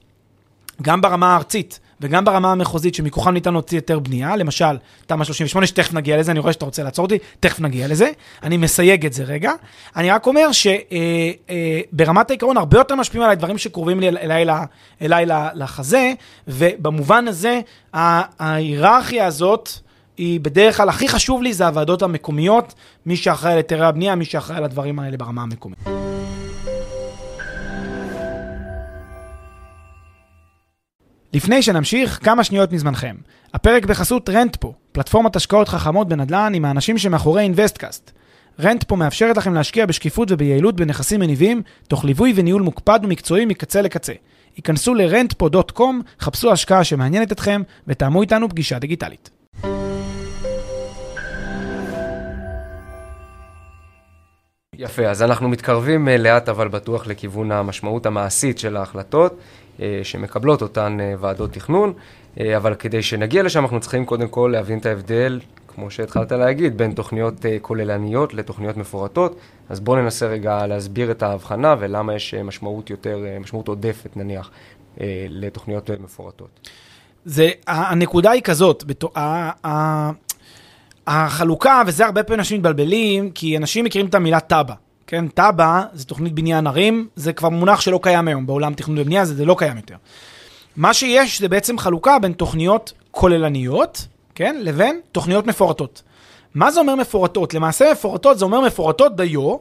[0.82, 5.92] גם ברמה הארצית, וגם ברמה המחוזית שמכוחם ניתן להוציא היתר בנייה, למשל, תמ"א 38, שתכף
[5.92, 8.10] נגיע לזה, אני רואה שאתה רוצה לעצור אותי, תכף נגיע לזה.
[8.42, 9.52] אני מסייג את זה רגע.
[9.96, 14.44] אני רק אומר שברמת אה, אה, העיקרון הרבה יותר משפיעים עליי דברים שקרובים לי, אליי,
[15.02, 16.12] אליי לחזה,
[16.48, 17.60] ובמובן הזה,
[17.92, 19.70] ההיררכיה הזאת,
[20.16, 22.74] היא בדרך כלל, הכי חשוב לי זה הוועדות המקומיות,
[23.06, 26.01] מי שאחראי על היתרי הבנייה, מי שאחראי על הדברים האלה ברמה המקומית.
[31.32, 33.16] לפני שנמשיך, כמה שניות מזמנכם.
[33.54, 38.10] הפרק בחסות Rentpo, פלטפורמת השקעות חכמות בנדל"ן עם האנשים שמאחורי אינווסטקאסט.
[38.60, 44.12] Rentpo מאפשרת לכם להשקיע בשקיפות וביעילות בנכסים מניבים, תוך ליווי וניהול מוקפד ומקצועי מקצה לקצה.
[44.56, 45.82] היכנסו ל-rentpo.com,
[46.20, 49.30] חפשו השקעה שמעניינת אתכם, ותאמו איתנו פגישה דיגיטלית.
[54.78, 59.38] יפה, אז אנחנו מתקרבים אה, לאט אבל בטוח לכיוון המשמעות המעשית של ההחלטות.
[59.80, 61.92] אה, שמקבלות אותן אה, ועדות תכנון,
[62.40, 66.78] אה, אבל כדי שנגיע לשם אנחנו צריכים קודם כל להבין את ההבדל, כמו שהתחלת להגיד,
[66.78, 69.36] בין תוכניות כוללניות לתוכניות מפורטות.
[69.68, 74.50] אז בואו ננסה רגע להסביר את ההבחנה ולמה יש משמעות יותר, משמעות עודפת נניח,
[75.28, 76.68] לתוכניות מפורטות.
[77.24, 79.10] זה, הנקודה היא כזאת, בתו,
[81.06, 84.74] החלוקה, וזה הרבה פעמים אנשים מתבלבלים, כי אנשים מכירים את המילה תב"ע.
[85.06, 89.24] כן, תב"ע זה תוכנית בניין ערים, זה כבר מונח שלא קיים היום בעולם תכנון ובנייה,
[89.24, 89.96] זה, זה לא קיים יותר.
[90.76, 96.02] מה שיש זה בעצם חלוקה בין תוכניות כוללניות, כן, לבין תוכניות מפורטות.
[96.54, 97.54] מה זה אומר מפורטות?
[97.54, 99.56] למעשה מפורטות זה אומר מפורטות דיו,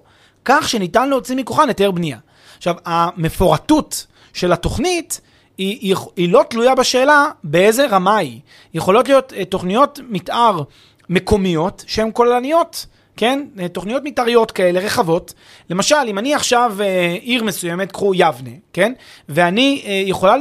[0.46, 2.18] כך שניתן להוציא מכוחן היתר בנייה.
[2.58, 5.22] עכשיו, המפורטות של התוכנית
[5.58, 8.40] היא, היא, היא לא תלויה בשאלה באיזה רמה היא.
[8.74, 10.64] יכולות להיות uh, תוכניות מתאר
[11.10, 12.86] מקומיות שהן כוללניות.
[13.22, 13.46] כן?
[13.60, 15.34] אה, תוכניות מתאריות כאלה, רחבות.
[15.70, 18.94] למשל, אם אני עכשיו אה, עיר מסוימת, קחו יבנה, כן?
[19.30, 20.36] ואני אה, יכולה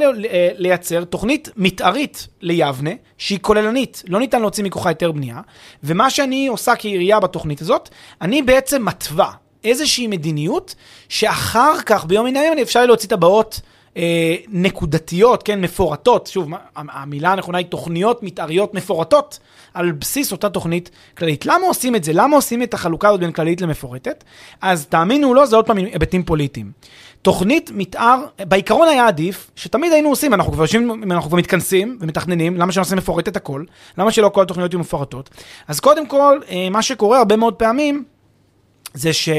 [0.57, 5.41] לייצר תוכנית מתארית ליבנה, שהיא כוללנית, לא ניתן להוציא מכוחה היתר בנייה,
[5.83, 7.89] ומה שאני עושה כעירייה בתוכנית הזאת,
[8.21, 9.31] אני בעצם מתווה
[9.63, 10.75] איזושהי מדיניות,
[11.09, 13.61] שאחר כך, ביום מן הימים, אפשר להוציא טבעות
[13.97, 19.39] אה, נקודתיות, כן, מפורטות, שוב, המילה הנכונה היא תוכניות מתאריות מפורטות,
[19.73, 21.45] על בסיס אותה תוכנית כללית.
[21.45, 22.13] למה עושים את זה?
[22.13, 24.23] למה עושים את החלוקה הזאת בין כללית למפורטת?
[24.61, 26.71] אז תאמינו או לא, זה עוד פעם היבטים פוליטיים.
[27.21, 32.57] תוכנית מתאר, בעיקרון היה עדיף, שתמיד היינו עושים, אנחנו כבר יושבים, אנחנו כבר מתכנסים ומתכננים,
[32.57, 33.63] למה שנעשה מפורט את הכל?
[33.97, 35.29] למה שלא כל התוכניות יהיו מפורטות?
[35.67, 38.03] אז קודם כל, אה, מה שקורה הרבה מאוד פעמים,
[38.93, 39.29] זה ש...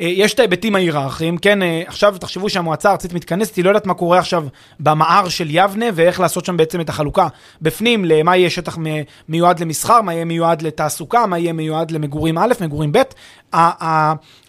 [0.00, 3.86] אה, יש את ההיבטים ההיררכיים, כן, אה, עכשיו תחשבו שהמועצה הארצית מתכנסת, היא לא יודעת
[3.86, 4.44] מה קורה עכשיו
[4.80, 7.28] במער של יבנה, ואיך לעשות שם בעצם את החלוקה
[7.62, 8.78] בפנים, למה יהיה שטח
[9.28, 13.02] מיועד למסחר, מה יהיה מיועד לתעסוקה, מה יהיה מיועד למגורים א', מגורים ב'.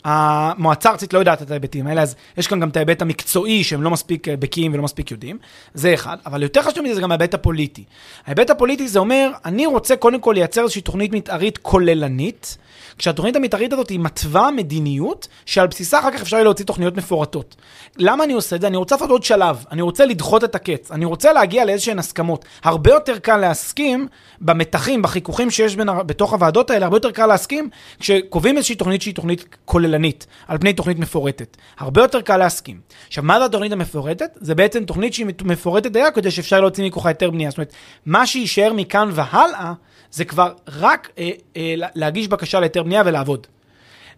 [0.06, 3.82] המועצה הארצית לא יודעת את ההיבטים האלה, אז יש כאן גם את ההיבט המקצועי שהם
[3.82, 5.38] לא מספיק אה, בקיאים ולא מספיק יודעים,
[5.74, 7.84] זה אחד, אבל יותר חשוב מזה זה גם ההיבט הפוליטי.
[8.26, 12.58] ההיבט הפוליטי זה אומר, אני רוצה קודם כל לייצר איזושהי תוכנית מתארית כוללנית,
[13.00, 17.56] כשהתוכנית המתארית הזאת היא מתווה מדיניות, שעל בסיסה אחר כך אפשר יהיה להוציא תוכניות מפורטות.
[17.98, 18.68] למה אני עושה את זה?
[18.68, 22.46] אני רוצה לעשות עוד שלב, אני רוצה לדחות את הקץ, אני רוצה להגיע לאיזשהן הסכמות.
[22.64, 24.08] הרבה יותר קל להסכים
[24.42, 29.16] במתחים, בחיכוכים שיש בין, בתוך הוועדות האלה, הרבה יותר קל להסכים כשקובעים איזושהי תוכנית שהיא
[29.16, 31.58] תוכנית כוללנית, על פני תוכנית מפורטת.
[31.80, 32.80] הרבה יותר קל להסכים.
[33.08, 34.30] עכשיו, מה זה התוכנית המפורטת?
[34.36, 37.50] זה בעצם תוכנית שהיא מפורטת היה כדי שאפשר להוציא מכוחה היתר בנייה.
[37.50, 37.74] זאת אומרת,
[38.06, 39.74] מה שיישאר מכאן והלאה,
[40.12, 43.48] זה כבר רק אה, אה, להגיש בקשה להיתר בנייה ולעבוד.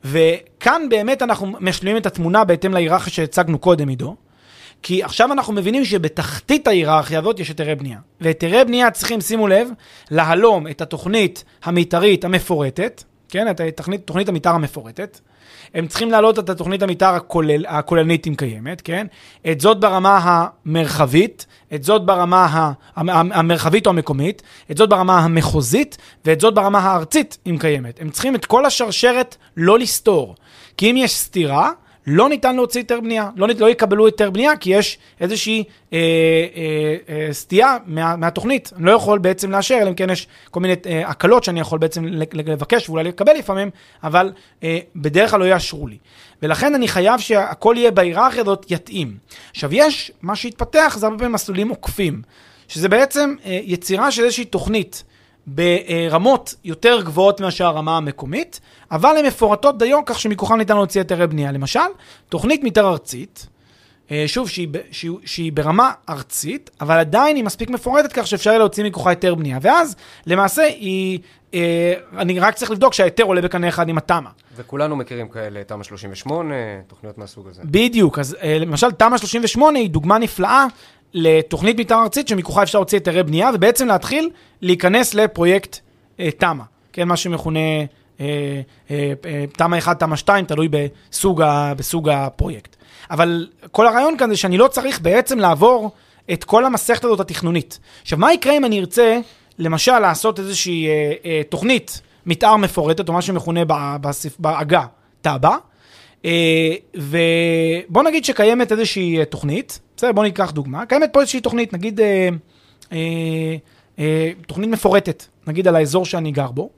[0.03, 4.15] וכאן באמת אנחנו משלימים את התמונה בהתאם להיררכיה שהצגנו קודם, עידו.
[4.83, 7.99] כי עכשיו אנחנו מבינים שבתחתית ההיררכיה הזאת יש היתרי בנייה.
[8.21, 9.69] והיתרי בנייה צריכים, שימו לב,
[10.11, 15.19] להלום את התוכנית המתארית המפורטת, כן, את התוכנית, תוכנית המתאר המפורטת.
[15.73, 19.07] הם צריכים להעלות את התוכנית המתאר הכולל, הכוללנית אם קיימת, כן?
[19.51, 26.39] את זאת ברמה המרחבית, את זאת ברמה המרחבית או המקומית, את זאת ברמה המחוזית, ואת
[26.39, 28.01] זאת ברמה הארצית אם קיימת.
[28.01, 30.35] הם צריכים את כל השרשרת לא לסתור.
[30.77, 31.71] כי אם יש סתירה,
[32.07, 36.95] לא ניתן להוציא היתר בנייה, לא, לא יקבלו היתר בנייה כי יש איזושהי אה, אה,
[37.09, 38.71] אה, סטייה מה, מהתוכנית.
[38.77, 41.79] אני לא יכול בעצם לאשר, אלא אם כן יש כל מיני אה, הקלות שאני יכול
[41.79, 43.69] בעצם לבקש ואולי לקבל לפעמים,
[44.03, 44.31] אבל
[44.63, 45.97] אה, בדרך כלל לא יאשרו לי.
[46.41, 49.17] ולכן אני חייב שהכל יהיה בהיררכיה הזאת יתאים.
[49.51, 52.21] עכשיו, יש, מה שהתפתח זה הרבה פעמים מסלולים עוקפים,
[52.67, 55.03] שזה בעצם אה, יצירה של איזושהי תוכנית.
[55.47, 58.59] ברמות יותר גבוהות מאשר הרמה המקומית,
[58.91, 61.51] אבל הן מפורטות דיו כך שמכוחן ניתן להוציא היתרי בנייה.
[61.51, 61.79] למשל,
[62.29, 63.47] תוכנית מתאר ארצית,
[64.11, 68.59] אה, שוב, שהיא, שהיא, שהיא ברמה ארצית, אבל עדיין היא מספיק מפורטת כך שאפשר יהיה
[68.59, 69.57] להוציא מכוחה היתר בנייה.
[69.61, 71.19] ואז, למעשה, היא,
[71.53, 74.29] אה, אני רק צריך לבדוק שההיתר עולה בקנה אחד עם התמ"א.
[74.55, 76.55] וכולנו מכירים כאלה, תמ"א 38,
[76.87, 77.61] תוכניות מהסוג הזה.
[77.65, 80.65] בדיוק, אז אה, למשל, תמ"א 38 היא דוגמה נפלאה
[81.13, 84.29] לתוכנית מתאר ארצית שמכוחה אפשר להוציא היתרי בנייה, ובעצם להתחיל
[84.61, 85.79] להיכנס לפרויקט
[86.19, 88.25] אה, תמ"א, כן, מה שמכונה אה,
[88.91, 92.75] אה, אה, תמ"א 1, תמ"א 2, תלוי בסוג, ה, בסוג הפרויקט.
[93.11, 95.91] אבל כל הרעיון כאן זה שאני לא צריך בעצם לעבור
[96.33, 97.79] את כל המסכת הזאת התכנונית.
[98.01, 99.19] עכשיו, מה יקרה אם אני ארצה,
[99.59, 103.61] למשל, לעשות איזושהי אה, אה, תוכנית מתאר מפורטת, או מה שמכונה
[104.39, 104.85] בעגה
[105.21, 105.55] תב"ע,
[106.25, 111.73] אה, ובוא נגיד שקיימת איזושהי אה, תוכנית, בסדר, בוא ניקח דוגמה, קיימת פה איזושהי תוכנית,
[111.73, 112.29] נגיד אה,
[112.91, 112.97] אה,
[113.99, 116.69] אה, תוכנית מפורטת, נגיד על האזור שאני גר בו,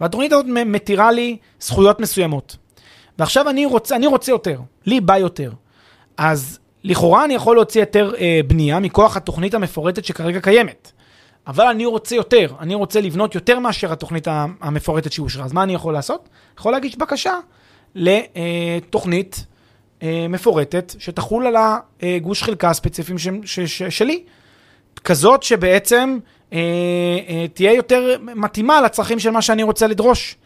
[0.00, 2.56] והתוכנית הזאת מתירה לי זכויות מסוימות.
[3.18, 5.52] ועכשיו אני רוצה, אני רוצה יותר, לי בא יותר.
[6.16, 10.92] אז לכאורה אני יכול להוציא היתר אה, בנייה מכוח התוכנית המפורטת שכרגע קיימת.
[11.46, 14.28] אבל אני רוצה יותר, אני רוצה לבנות יותר מאשר התוכנית
[14.60, 15.44] המפורטת שאושרה.
[15.44, 16.28] אז מה אני יכול לעשות?
[16.58, 17.34] יכול להגיש בקשה
[17.94, 19.53] לתוכנית אה,
[20.28, 21.56] מפורטת שתחול על
[22.02, 24.22] הגוש חלקה הספציפיים ש, ש, ש, שלי.
[25.04, 26.18] כזאת שבעצם
[26.52, 26.58] אה,
[27.28, 30.36] אה, תהיה יותר מתאימה לצרכים של מה שאני רוצה לדרוש.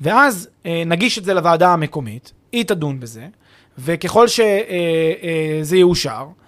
[0.00, 3.26] ואז אה, נגיש את זה לוועדה המקומית, היא תדון בזה,
[3.78, 6.43] וככל שזה אה, אה, יאושר, אה,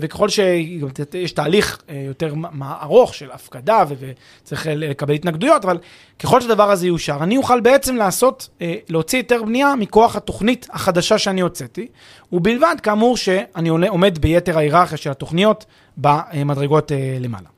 [0.00, 2.34] וככל שיש תהליך אה, יותר
[2.82, 5.78] ארוך של הפקדה וצריך לקבל התנגדויות, אבל
[6.18, 11.18] ככל שהדבר הזה יאושר, אני אוכל בעצם לעשות, אה, להוציא היתר בנייה מכוח התוכנית החדשה
[11.18, 11.86] שאני הוצאתי,
[12.32, 15.64] ובלבד כאמור שאני עומד ביתר ההיררכיה של התוכניות
[15.96, 17.48] במדרגות למעלה.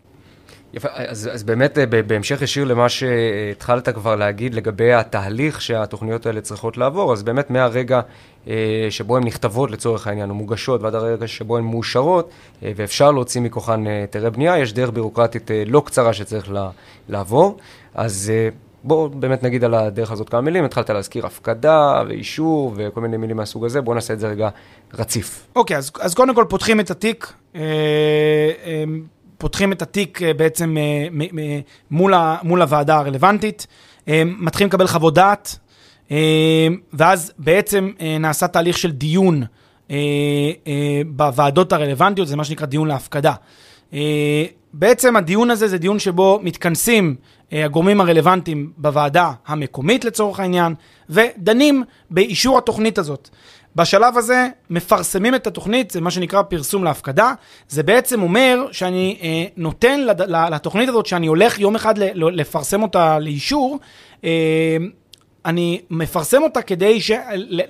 [0.75, 6.77] יפה, אז, אז באמת בהמשך ישיר למה שהתחלת כבר להגיד לגבי התהליך שהתוכניות האלה צריכות
[6.77, 8.03] לעבור, אז באמת מהרגע אה,
[8.91, 12.31] שבו הן נכתבות לצורך העניין, או מוגשות, ועד הרגע שבו הן מאושרות,
[12.63, 16.51] אה, ואפשר להוציא מכוחן אה, היתרי בנייה, יש דרך בירוקרטית לא קצרה שצריך
[17.09, 17.57] לעבור.
[17.95, 18.33] אז
[18.85, 20.65] בואו באמת נגיד על הדרך הזאת כמה מילים.
[20.65, 24.49] התחלת להזכיר הפקדה ואישור וכל מיני מילים מהסוג הזה, בואו נעשה את זה רגע
[24.95, 25.47] רציף.
[25.57, 27.33] אוקיי, okay, אז, אז קודם כל פותחים את התיק.
[27.55, 27.61] אה,
[28.65, 28.85] אה,
[29.39, 30.77] פותחים את התיק בעצם
[31.91, 33.67] מול, מול הוועדה הרלוונטית,
[34.25, 35.59] מתחילים לקבל חוות דעת,
[36.93, 39.43] ואז בעצם אה, נעשה תהליך של דיון
[39.91, 39.97] אה,
[40.67, 43.33] אה, בוועדות הרלוונטיות, זה מה שנקרא דיון להפקדה.
[44.73, 47.17] בעצם הדיון הזה זה דיון שבו מתכנסים
[47.53, 50.75] הגורמים הרלוונטיים בוועדה המקומית לצורך העניין,
[51.11, 53.29] ודנים באישור התוכנית הזאת.
[53.77, 57.33] בשלב הזה מפרסמים את התוכנית, זה מה שנקרא פרסום להפקדה.
[57.69, 63.19] זה בעצם אומר שאני אה, נותן לד, לתוכנית הזאת, שאני הולך יום אחד לפרסם אותה
[63.19, 63.79] לאישור,
[64.25, 64.77] אה,
[65.49, 67.11] אני מפרסם אותה כדי ש...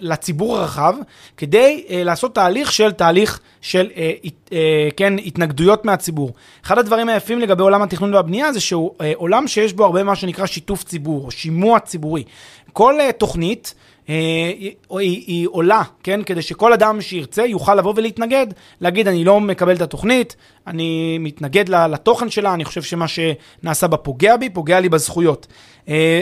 [0.00, 0.94] לציבור הרחב,
[1.36, 4.52] כדי uh, לעשות תהליך של תהליך של uh, uh,
[4.96, 6.32] כן, התנגדויות מהציבור.
[6.64, 10.16] אחד הדברים היפים לגבי עולם התכנון והבנייה זה שהוא uh, עולם שיש בו הרבה מה
[10.16, 12.24] שנקרא שיתוף ציבור, שימוע ציבורי.
[12.72, 13.74] כל תוכנית,
[14.09, 16.23] היא, היא, היא עולה, כן?
[16.23, 18.47] כדי שכל אדם שירצה יוכל לבוא ולהתנגד,
[18.81, 23.97] להגיד, אני לא מקבל את התוכנית, אני מתנגד לתוכן שלה, אני חושב שמה שנעשה בה
[23.97, 25.47] פוגע בי, פוגע לי בזכויות.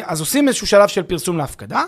[0.03, 1.83] אז עושים איזשהו שלב של פרסום להפקדה.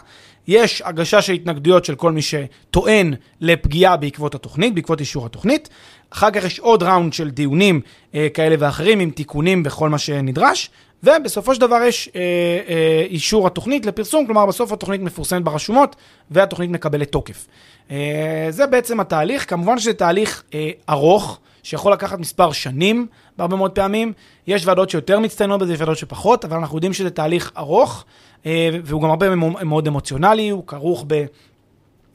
[0.49, 5.69] יש הגשה של התנגדויות של כל מי שטוען לפגיעה בעקבות התוכנית, בעקבות אישור התוכנית.
[6.11, 7.81] אחר כך יש עוד ראונד של דיונים
[8.15, 10.71] אה, כאלה ואחרים עם תיקונים וכל מה שנדרש.
[11.03, 12.21] ובסופו של דבר יש אה,
[12.69, 15.97] אה, אישור התוכנית לפרסום, כלומר בסוף התוכנית מפורסמת ברשומות
[16.31, 17.47] והתוכנית מקבלת תוקף.
[17.91, 23.07] אה, זה בעצם התהליך, כמובן שזה תהליך אה, ארוך, שיכול לקחת מספר שנים
[23.39, 24.13] בהרבה מאוד פעמים.
[24.47, 28.05] יש ועדות שיותר מצטיינות בזה, יש ועדות שפחות, אבל אנחנו יודעים שזה תהליך ארוך.
[28.47, 29.35] אה, והוא גם הרבה
[29.65, 31.05] מאוד אמוציונלי, הוא כרוך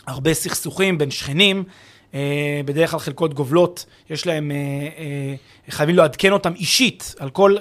[0.08, 1.64] בהרבה סכסוכים בין שכנים.
[2.14, 4.58] אה, בדרך כלל חלקות גובלות, יש להם, אה,
[4.98, 5.36] אה,
[5.70, 7.56] חייבים לעדכן אותם אישית על כל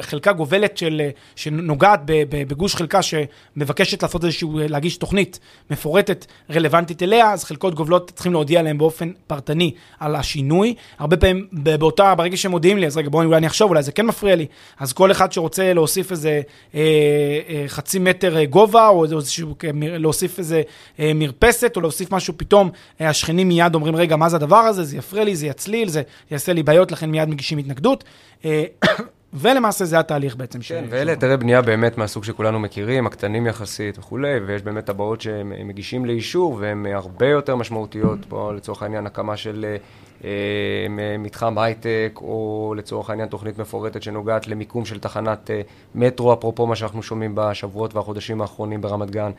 [0.00, 1.02] חלקה גובלת של,
[1.36, 8.32] שנוגעת בגוש חלקה שמבקשת לעשות איזשהו, להגיש תוכנית מפורטת רלוונטית אליה, אז חלקות גובלות צריכים
[8.32, 10.74] להודיע להם באופן פרטני על השינוי.
[10.98, 13.92] הרבה פעמים באותה, ברגע שהם מודיעים לי, אז רגע בואו אולי אני אחשוב, אולי זה
[13.92, 14.46] כן מפריע לי.
[14.78, 16.40] אז כל אחד שרוצה להוסיף איזה
[17.66, 20.62] חצי מטר גובה, או איזשהו, להוסיף איזה
[20.98, 24.84] מרפסת, או להוסיף משהו, פתאום השכנים מיד אומרים, אומרים, רגע, מה זה הדבר הזה?
[24.84, 28.04] זה יפריע לי, זה יצליל, זה יעשה לי בעיות, לכן מיד מגישים התנגדות.
[28.44, 28.64] אה,
[29.32, 30.58] ולמעשה זה התהליך בעצם.
[30.62, 35.52] כן, ואלה היתרי בנייה באמת מהסוג שכולנו מכירים, הקטנים יחסית וכולי, ויש באמת טבעות שהם
[35.64, 39.76] מגישים לאישור, והן הרבה יותר משמעותיות, פה לצורך העניין הקמה של אה,
[41.18, 45.60] מתחם הייטק, או לצורך העניין תוכנית מפורטת שנוגעת למיקום של תחנת אה,
[45.94, 49.30] מטרו, אפרופו מה שאנחנו שומעים בשבועות והחודשים האחרונים ברמת גן,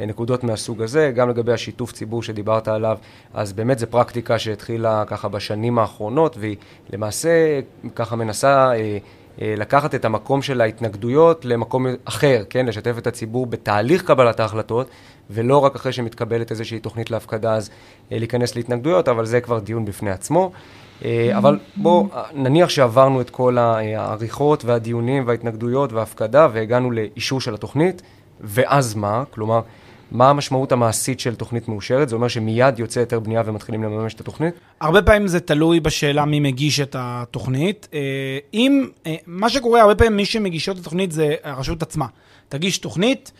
[0.00, 1.12] אה, נקודות מהסוג הזה.
[1.14, 2.98] גם לגבי השיתוף ציבור שדיברת עליו,
[3.34, 6.56] אז באמת זו פרקטיקה שהתחילה ככה בשנים האחרונות, והיא
[6.92, 7.60] למעשה
[7.94, 8.72] ככה מנסה...
[9.38, 12.66] לקחת את המקום של ההתנגדויות למקום אחר, כן?
[12.66, 14.90] לשתף את הציבור בתהליך קבלת ההחלטות,
[15.30, 17.70] ולא רק אחרי שמתקבלת איזושהי תוכנית להפקדה אז
[18.12, 20.50] אה, להיכנס להתנגדויות, אבל זה כבר דיון בפני עצמו.
[21.04, 28.02] אה, אבל בואו נניח שעברנו את כל העריכות והדיונים וההתנגדויות וההפקדה והגענו לאישור של התוכנית,
[28.40, 29.24] ואז מה?
[29.30, 29.60] כלומר,
[30.10, 32.08] מה המשמעות המעשית של תוכנית מאושרת?
[32.08, 34.54] זה אומר שמיד יוצא היתר בנייה ומתחילים לממש את התוכנית?
[34.80, 37.88] הרבה פעמים זה תלוי בשאלה מי מגיש את התוכנית.
[37.94, 37.98] אה,
[38.54, 38.88] אם,
[39.26, 42.06] מה שקורה, הרבה פעמים מי שמגישות את התוכנית זה הרשות עצמה.
[42.48, 43.32] תגיש תוכנית,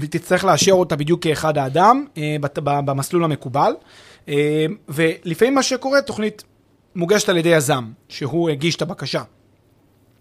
[0.00, 3.72] ותצטרך לאשר אותה בדיוק כאחד האדם אה, במסלול המקובל.
[4.28, 6.44] אה, ולפעמים מה שקורה, תוכנית
[6.96, 9.22] מוגשת על ידי יזם, שהוא הגיש את הבקשה.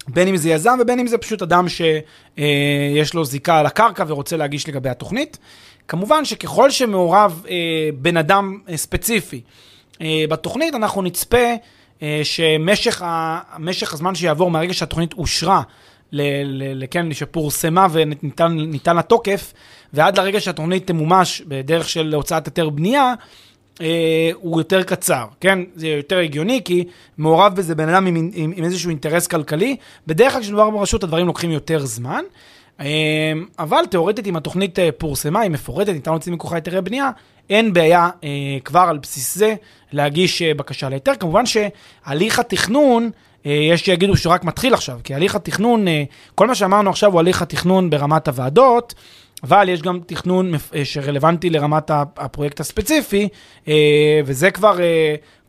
[0.08, 2.04] בין אם זה יזם ובין אם זה פשוט אדם שיש
[2.40, 5.38] אה, לו זיקה על הקרקע ורוצה להגיש לגבי התוכנית.
[5.88, 7.44] כמובן שככל שמעורב
[7.96, 9.42] בן אדם ספציפי
[10.30, 11.56] בתוכנית, אנחנו נצפה
[12.24, 15.62] שמשך הזמן שיעבור מהרגע שהתוכנית אושרה
[16.92, 19.54] כן, שפורסמה וניתן לה תוקף,
[19.94, 23.14] ועד לרגע שהתוכנית תמומש בדרך של הוצאת היתר בנייה,
[23.82, 25.60] אה, הוא יותר קצר, כן?
[25.76, 26.84] זה יותר הגיוני, כי
[27.18, 29.76] מעורב בזה בן אדם עם, עם, עם איזשהו אינטרס כלכלי.
[30.08, 32.24] בדרך כלל כשמדובר ברשות הדברים לוקחים יותר זמן.
[32.80, 32.86] אה,
[33.60, 37.12] אבל תאורטית, אם התוכנית אה, פורסמה, היא מפורטת, ניתן להוציא מכוחה היתרי בנייה,
[37.50, 38.30] אין בעיה אה,
[38.66, 39.56] כבר על בסיס זה
[39.92, 41.16] להגיש אה, בקשה להיתר.
[41.16, 43.10] כמובן שהליך התכנון,
[43.46, 46.04] אה, יש שיגידו שהוא רק מתחיל עכשיו, כי הליך התכנון, אה,
[46.36, 48.94] כל מה שאמרנו עכשיו הוא הליך התכנון ברמת הוועדות,
[49.44, 53.28] אבל יש גם תכנון אה, שרלוונטי לרמת הפרויקט הספציפי,
[54.26, 54.78] וזה כבר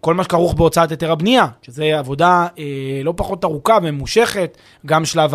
[0.00, 2.46] כל מה שכרוך בהוצאת היתר הבנייה, שזה עבודה
[3.04, 5.32] לא פחות ארוכה וממושכת, גם שלב,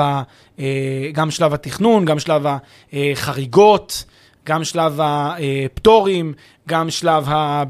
[1.14, 2.46] גם שלב התכנון, גם שלב
[2.94, 4.04] החריגות,
[4.46, 6.34] גם שלב הפטורים,
[6.68, 7.64] גם שלב ה...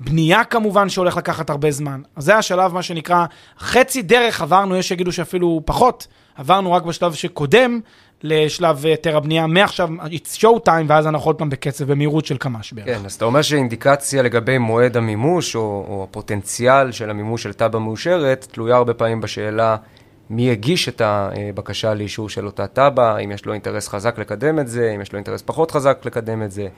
[0.00, 2.00] בנייה כמובן שהולך לקחת הרבה זמן.
[2.16, 3.26] אז זה השלב, מה שנקרא,
[3.58, 6.06] חצי דרך עברנו, יש שיגידו שאפילו פחות,
[6.36, 7.80] עברנו רק בשלב שקודם
[8.22, 12.72] לשלב היתר הבנייה, מעכשיו it's show time, ואז אנחנו עוד פעם בקצב, במהירות של קמ"ש
[12.72, 12.86] בערך.
[12.86, 17.78] כן, אז אתה אומר שאינדיקציה לגבי מועד המימוש, או, או הפוטנציאל של המימוש של תב"ע
[17.78, 19.76] מאושרת, תלויה הרבה פעמים בשאלה
[20.32, 24.68] מי הגיש את הבקשה לאישור של אותה תב"ע, אם יש לו אינטרס חזק לקדם את
[24.68, 26.68] זה, אם יש לו אינטרס פחות חזק לקדם את זה,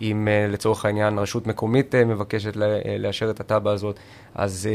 [0.00, 3.98] אם אה, לצורך העניין רשות מקומית אה, מבקשת אה, לאשר את התב"ע הזאת,
[4.34, 4.68] אז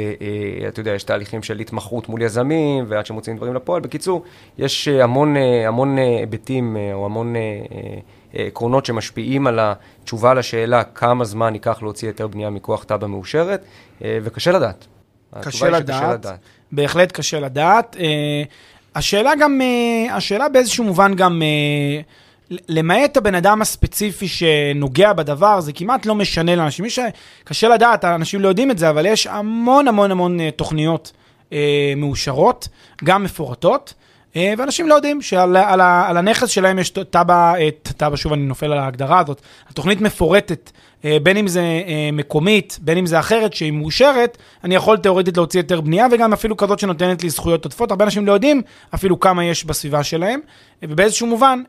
[0.67, 3.81] אתה יודע, יש תהליכים של התמחות מול יזמים, ועד שמוצאים דברים לפועל.
[3.81, 4.23] בקיצור,
[4.57, 5.35] יש המון,
[5.67, 7.35] המון היבטים, או המון
[8.33, 13.65] עקרונות שמשפיעים על התשובה לשאלה כמה זמן ייקח להוציא היתר בנייה מכוח תב"ע מאושרת,
[14.01, 14.98] וקשה לדעת.
[15.41, 16.19] קשה לדעת.
[16.19, 16.39] לדעת.
[16.71, 17.95] בהחלט קשה לדעת.
[17.95, 17.99] Uh,
[18.95, 25.73] השאלה גם, uh, השאלה באיזשהו מובן גם, uh, למעט הבן אדם הספציפי שנוגע בדבר, זה
[25.73, 26.83] כמעט לא משנה לאנשים.
[26.83, 31.11] מי שקשה לדעת, האנשים לא יודעים את זה, אבל יש המון המון המון תוכניות
[31.97, 32.67] מאושרות,
[33.03, 33.93] גם מפורטות.
[34.35, 37.53] אה, ואנשים לא יודעים שעל על, על הנכס שלהם יש תב"ע,
[37.97, 40.71] תב"ע, שוב אני נופל על ההגדרה הזאת, התוכנית מפורטת,
[41.05, 45.37] אה, בין אם זה אה, מקומית, בין אם זה אחרת, שהיא מאושרת, אני יכול תאורטית
[45.37, 47.91] להוציא יותר בנייה, וגם אפילו כזאת שנותנת לי זכויות עודפות.
[47.91, 48.61] הרבה אנשים לא יודעים
[48.95, 50.39] אפילו כמה יש בסביבה שלהם,
[50.83, 51.61] ובאיזשהו מובן,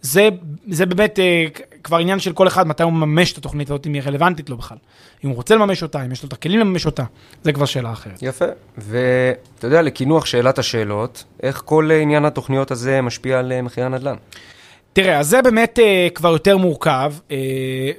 [0.00, 0.28] זה,
[0.68, 1.18] זה באמת
[1.84, 4.56] כבר עניין של כל אחד, מתי הוא מממש את התוכנית הזאת, אם היא רלוונטית לו
[4.56, 4.78] בכלל.
[5.24, 7.04] אם הוא רוצה לממש אותה, אם יש לו את הכלים לממש אותה,
[7.42, 8.22] זה כבר שאלה אחרת.
[8.22, 8.44] יפה,
[8.78, 14.16] ואתה יודע, לקינוח שאלת השאלות, איך כל עניין התוכניות הזה משפיע על מחירי הנדל"ן?
[14.92, 17.32] תראה, אז זה באמת uh, כבר יותר מורכב, uh,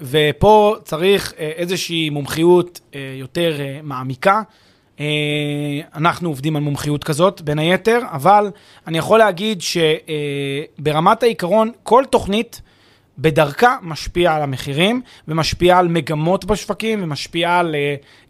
[0.01, 4.41] ופה צריך uh, איזושהי מומחיות uh, יותר uh, מעמיקה.
[4.97, 5.01] Uh,
[5.95, 8.51] אנחנו עובדים על מומחיות כזאת, בין היתר, אבל
[8.87, 12.61] אני יכול להגיד שברמת uh, העיקרון, כל תוכנית
[13.17, 17.75] בדרכה משפיעה על המחירים, ומשפיעה על מגמות בשווקים, ומשפיעה על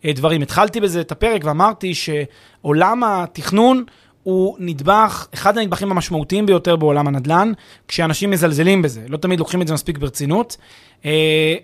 [0.04, 0.42] uh, דברים.
[0.42, 3.84] התחלתי בזה את הפרק ואמרתי שעולם התכנון,
[4.24, 7.52] הוא נדבך, אחד הנדבכים המשמעותיים ביותר בעולם הנדל"ן,
[7.88, 10.58] כשאנשים מזלזלים בזה, לא תמיד לוקחים את זה מספיק ברצינות.
[11.06, 11.56] אה,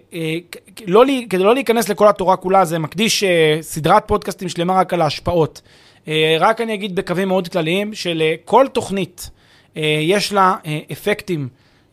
[0.88, 3.24] לא, כדי לא להיכנס לכל התורה כולה, זה מקדיש
[3.62, 5.62] סדרת פודקאסטים שלמה רק על ההשפעות.
[6.40, 9.30] רק אני אגיד בקווים מאוד כלליים, שלכל תוכנית
[10.02, 10.56] יש לה
[10.92, 11.48] אפקטים.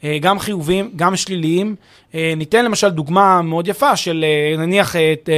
[0.04, 1.76] אה, גם חיוביים, גם שליליים.
[2.14, 5.28] אה, ניתן למשל דוגמה מאוד יפה של אה, נניח את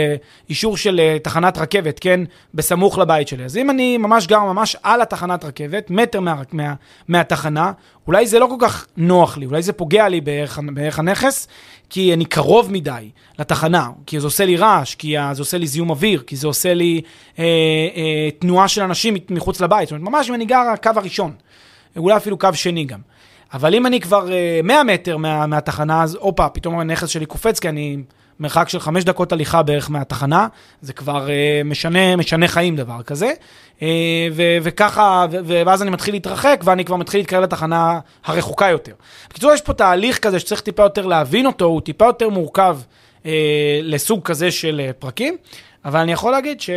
[0.49, 2.21] אישור של תחנת רכבת, כן,
[2.55, 3.45] בסמוך לבית שלי.
[3.45, 6.75] אז אם אני ממש גר ממש על התחנת רכבת, מטר מה, מה,
[7.09, 7.73] מהתחנה,
[8.07, 11.49] אולי זה לא כל כך נוח לי, אולי זה פוגע לי בערך, בערך הנכס,
[11.91, 15.91] כי אני קרוב מדי לתחנה, כי זה עושה לי רעש, כי זה עושה לי זיהום
[15.91, 17.01] אוויר, כי זה עושה לי
[17.39, 17.45] אה,
[17.97, 19.89] אה, תנועה של אנשים מחוץ לבית.
[19.89, 21.33] זאת אומרת, ממש אם אני גר הקו הראשון,
[21.97, 23.01] אולי אפילו קו שני גם.
[23.53, 27.27] אבל אם אני כבר uh, אה, 100 מטר מה, מהתחנה, אז הופה, פתאום הנכס שלי
[27.27, 27.97] קופץ, כי אני
[28.41, 30.47] מרחק של חמש דקות הליכה בערך מהתחנה,
[30.81, 31.31] זה כבר uh,
[31.65, 33.33] משנה, משנה חיים דבר כזה.
[33.79, 33.83] Uh,
[34.33, 38.93] ו- וככה, ו- ואז אני מתחיל להתרחק, ואני כבר מתחיל להתקרב לתחנה הרחוקה יותר.
[39.31, 42.79] בקיצור, יש פה תהליך כזה שצריך טיפה יותר להבין אותו, הוא טיפה יותר מורכב
[43.23, 43.27] uh,
[43.83, 45.37] לסוג כזה של פרקים,
[45.85, 46.71] אבל אני יכול להגיד ש...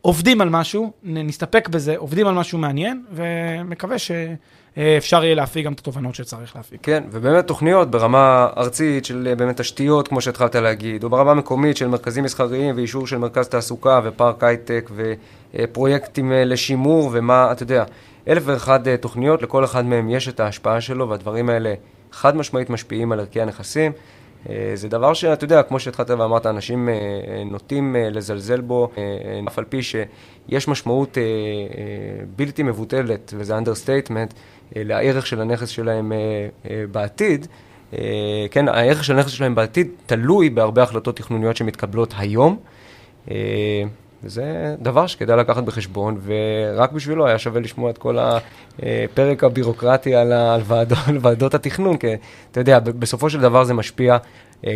[0.00, 4.10] עובדים על משהו, נסתפק בזה, עובדים על משהו מעניין, ומקווה ש...
[4.78, 6.80] אה, אפשר יהיה להפיק גם את התובנות שצריך להפיק.
[6.82, 11.76] כן, ובאמת תוכניות ברמה ארצית של אה, באמת תשתיות, כמו שהתחלת להגיד, או ברמה מקומית
[11.76, 14.90] של מרכזים מסחריים ואישור של מרכז תעסוקה ופארק הייטק
[15.54, 17.84] ופרויקטים אה, לשימור ומה, אתה יודע,
[18.28, 21.74] אלף ואחד תוכניות, לכל אחד מהם יש את ההשפעה שלו, והדברים האלה
[22.12, 23.92] חד משמעית משפיעים על ערכי הנכסים.
[24.74, 26.88] זה דבר שאתה יודע, כמו שהתחלת ואמרת, אנשים
[27.50, 28.90] נוטים לזלזל בו,
[29.48, 31.18] אף על פי שיש משמעות
[32.36, 33.58] בלתי מבוטלת, וזה אה,
[34.76, 36.18] לערך של הנכס שלהם אה,
[36.70, 37.46] אה, בעתיד.
[38.50, 42.56] כן, הערך של הנכס שלהם בעתיד תלוי בהרבה החלטות תכנוניות שמתקבלות היום.
[44.24, 50.32] וזה דבר שכדאי לקחת בחשבון, ורק בשבילו היה שווה לשמוע את כל הפרק הבירוקרטי על,
[50.32, 52.06] על, ועדות, על ועדות התכנון, כי
[52.50, 54.16] אתה יודע, בסופו של דבר זה משפיע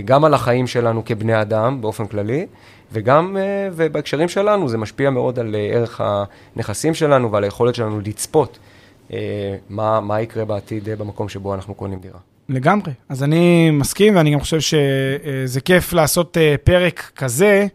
[0.04, 2.46] גם על החיים שלנו כבני אדם באופן כללי,
[2.92, 3.36] וגם,
[3.72, 8.58] ובהקשרים שלנו זה משפיע מאוד על ערך הנכסים שלנו ועל היכולת שלנו לצפות.
[9.12, 12.18] אה, מה, מה יקרה בעתיד אה, במקום שבו אנחנו קונים דירה.
[12.48, 12.92] לגמרי.
[13.08, 17.66] אז אני מסכים, ואני גם חושב שזה כיף לעשות אה, פרק כזה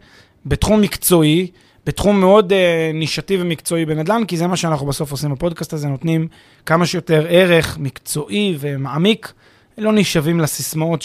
[0.46, 1.50] בתחום מקצועי,
[1.86, 2.52] בתחום מאוד
[2.94, 6.28] נישתי ומקצועי בנדל"ן, כי זה מה שאנחנו בסוף עושים בפודקאסט הזה, נותנים
[6.66, 9.32] כמה שיותר ערך מקצועי ומעמיק,
[9.78, 11.02] לא נשאבים לסיסמאות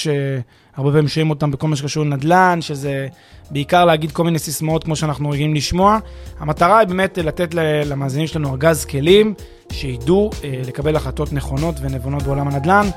[0.75, 3.07] שהרבה פעמים שומעים אותם בכל מה שקשור לנדל"ן, שזה
[3.51, 5.97] בעיקר להגיד כל מיני סיסמאות כמו שאנחנו רגילים לשמוע.
[6.39, 7.53] המטרה היא באמת לתת
[7.85, 9.33] למאזינים שלנו ארגז כלים.
[9.71, 12.87] שידעו אה, לקבל החלטות נכונות ונבונות בעולם הנדל"ן,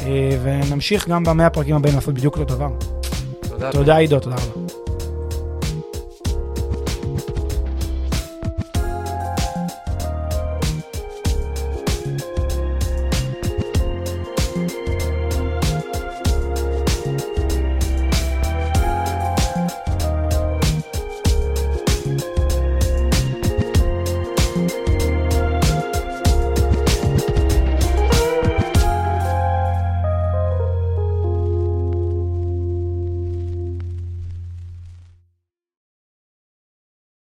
[0.00, 2.68] אה, ונמשיך גם במאה הפרקים הבאים לעשות בדיוק אותו דבר.
[3.48, 3.72] תודה.
[3.72, 4.85] תודה עידו, תודה רבה.